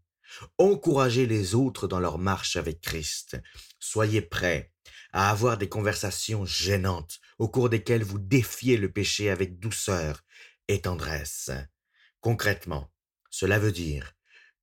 Encouragez 0.58 1.26
les 1.26 1.54
autres 1.54 1.88
dans 1.88 2.00
leur 2.00 2.18
marche 2.18 2.56
avec 2.56 2.80
Christ. 2.80 3.40
Soyez 3.78 4.22
prêts 4.22 4.72
à 5.12 5.30
avoir 5.30 5.58
des 5.58 5.68
conversations 5.68 6.44
gênantes 6.44 7.20
au 7.38 7.48
cours 7.48 7.68
desquelles 7.68 8.04
vous 8.04 8.18
défiez 8.18 8.76
le 8.76 8.92
péché 8.92 9.30
avec 9.30 9.58
douceur 9.58 10.24
et 10.68 10.80
tendresse. 10.80 11.50
Concrètement, 12.20 12.92
cela 13.30 13.58
veut 13.58 13.72
dire 13.72 14.14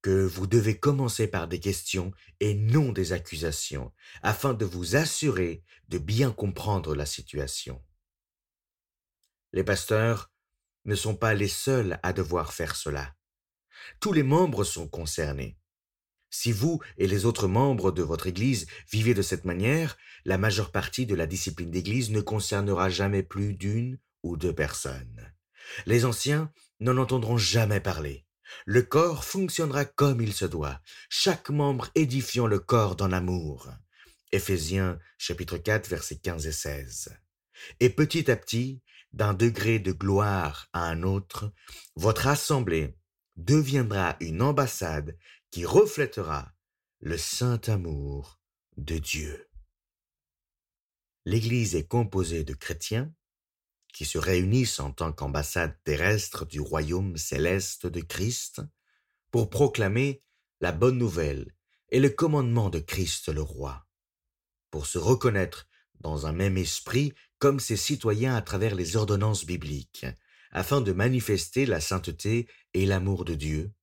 que 0.02 0.26
vous 0.26 0.48
devez 0.48 0.80
commencer 0.80 1.28
par 1.28 1.48
des 1.48 1.60
questions 1.60 2.12
et 2.40 2.54
non 2.54 2.92
des 2.92 3.14
accusations, 3.14 3.92
afin 4.22 4.54
de 4.54 4.64
vous 4.64 4.96
assurer 4.96 5.64
de 5.90 5.98
bien 5.98 6.32
comprendre 6.32 6.96
la 6.96 7.06
situation. 7.06 7.84
Les 9.54 9.64
pasteurs 9.64 10.32
ne 10.86 10.96
sont 10.96 11.16
pas 11.16 11.34
les 11.34 11.48
seuls 11.48 12.00
à 12.04 12.14
devoir 12.14 12.54
faire 12.54 12.76
cela. 12.76 13.16
Tous 14.00 14.14
les 14.14 14.24
membres 14.24 14.64
sont 14.64 14.88
concernés. 14.88 15.58
Si 16.30 16.52
vous 16.52 16.82
et 16.98 17.08
les 17.08 17.26
autres 17.26 17.48
membres 17.48 17.92
de 17.92 18.04
votre 18.04 18.28
Église 18.28 18.68
vivez 18.92 19.14
de 19.14 19.22
cette 19.22 19.46
manière, 19.46 19.98
la 20.26 20.38
majeure 20.38 20.72
partie 20.72 21.06
de 21.06 21.16
la 21.16 21.26
discipline 21.26 21.72
d'Église 21.72 22.12
ne 22.12 22.22
concernera 22.22 22.90
jamais 22.90 23.24
plus 23.24 23.54
d'une 23.54 23.98
ou 24.24 24.38
deux 24.38 24.54
personnes. 24.54 25.34
Les 25.86 26.06
anciens 26.06 26.52
n'en 26.80 26.98
entendront 26.98 27.38
jamais 27.38 27.80
parler. 27.80 28.26
Le 28.66 28.82
corps 28.82 29.24
fonctionnera 29.24 29.86
comme 29.86 30.22
il 30.22 30.34
se 30.34 30.46
doit, 30.46 30.80
chaque 31.10 31.50
membre 31.50 31.90
édifiant 31.96 32.48
le 32.48 32.60
corps 32.60 32.96
dans 32.96 33.08
l'amour. 33.08 33.70
Éphésiens 34.32 35.00
chapitre 35.18 35.58
4 35.58 35.88
versets 35.90 36.18
15 36.18 36.48
et 36.48 36.52
16. 36.52 37.18
Et 37.80 37.90
petit 37.90 38.30
à 38.30 38.36
petit, 38.36 38.82
d'un 39.14 39.34
degré 39.34 39.80
de 39.80 39.92
gloire 39.92 40.68
à 40.74 40.84
un 40.84 41.04
autre, 41.04 41.52
votre 41.96 42.28
assemblée 42.28 42.96
deviendra 43.36 44.18
une 44.20 44.42
ambassade 44.42 45.18
qui 45.58 45.66
reflètera 45.66 46.54
le 47.00 47.18
saint 47.18 47.60
amour 47.66 48.40
de 48.78 49.00
Dieu. 49.00 49.50
L'Église 51.26 51.76
est 51.76 51.88
composée 51.88 52.44
de 52.44 52.54
chrétiens 52.54 53.12
qui 53.92 54.06
se 54.06 54.20
réunissent 54.20 54.80
en 54.80 54.92
tant 54.92 55.12
qu'ambassade 55.12 55.76
terrestre 55.84 56.46
du 56.46 56.60
royaume 56.60 57.18
céleste 57.18 57.88
de 57.88 58.02
Christ 58.02 58.62
pour 59.32 59.50
proclamer 59.50 60.22
la 60.62 60.72
bonne 60.72 61.00
nouvelle 61.00 61.52
et 61.90 62.00
le 62.00 62.12
commandement 62.12 62.70
de 62.70 62.78
Christ 62.78 63.34
le 63.34 63.42
roi, 63.42 63.88
pour 64.70 64.86
se 64.86 65.00
reconnaître 65.00 65.68
dans 66.02 66.28
un 66.28 66.34
même 66.34 66.60
esprit 66.60 67.16
comme 67.40 67.60
ses 67.60 67.78
citoyens 67.78 68.36
à 68.36 68.44
travers 68.44 68.76
les 68.76 68.96
ordonnances 68.96 69.44
bibliques, 69.44 70.06
afin 70.52 70.82
de 70.82 70.92
manifester 70.92 71.66
la 71.66 71.82
sainteté 71.82 72.48
et 72.76 72.86
l'amour 72.86 73.26
de 73.26 73.34
Dieu, 73.34 73.74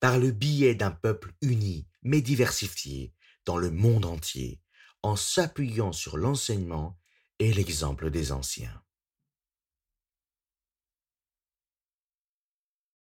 par 0.00 0.18
le 0.18 0.30
biais 0.30 0.74
d'un 0.74 0.90
peuple 0.90 1.32
uni, 1.40 1.86
mais 2.02 2.20
diversifiée 2.20 3.12
dans 3.44 3.56
le 3.56 3.70
monde 3.70 4.04
entier, 4.04 4.60
en 5.02 5.16
s'appuyant 5.16 5.92
sur 5.92 6.16
l'enseignement 6.16 6.98
et 7.38 7.52
l'exemple 7.52 8.10
des 8.10 8.32
anciens. 8.32 8.82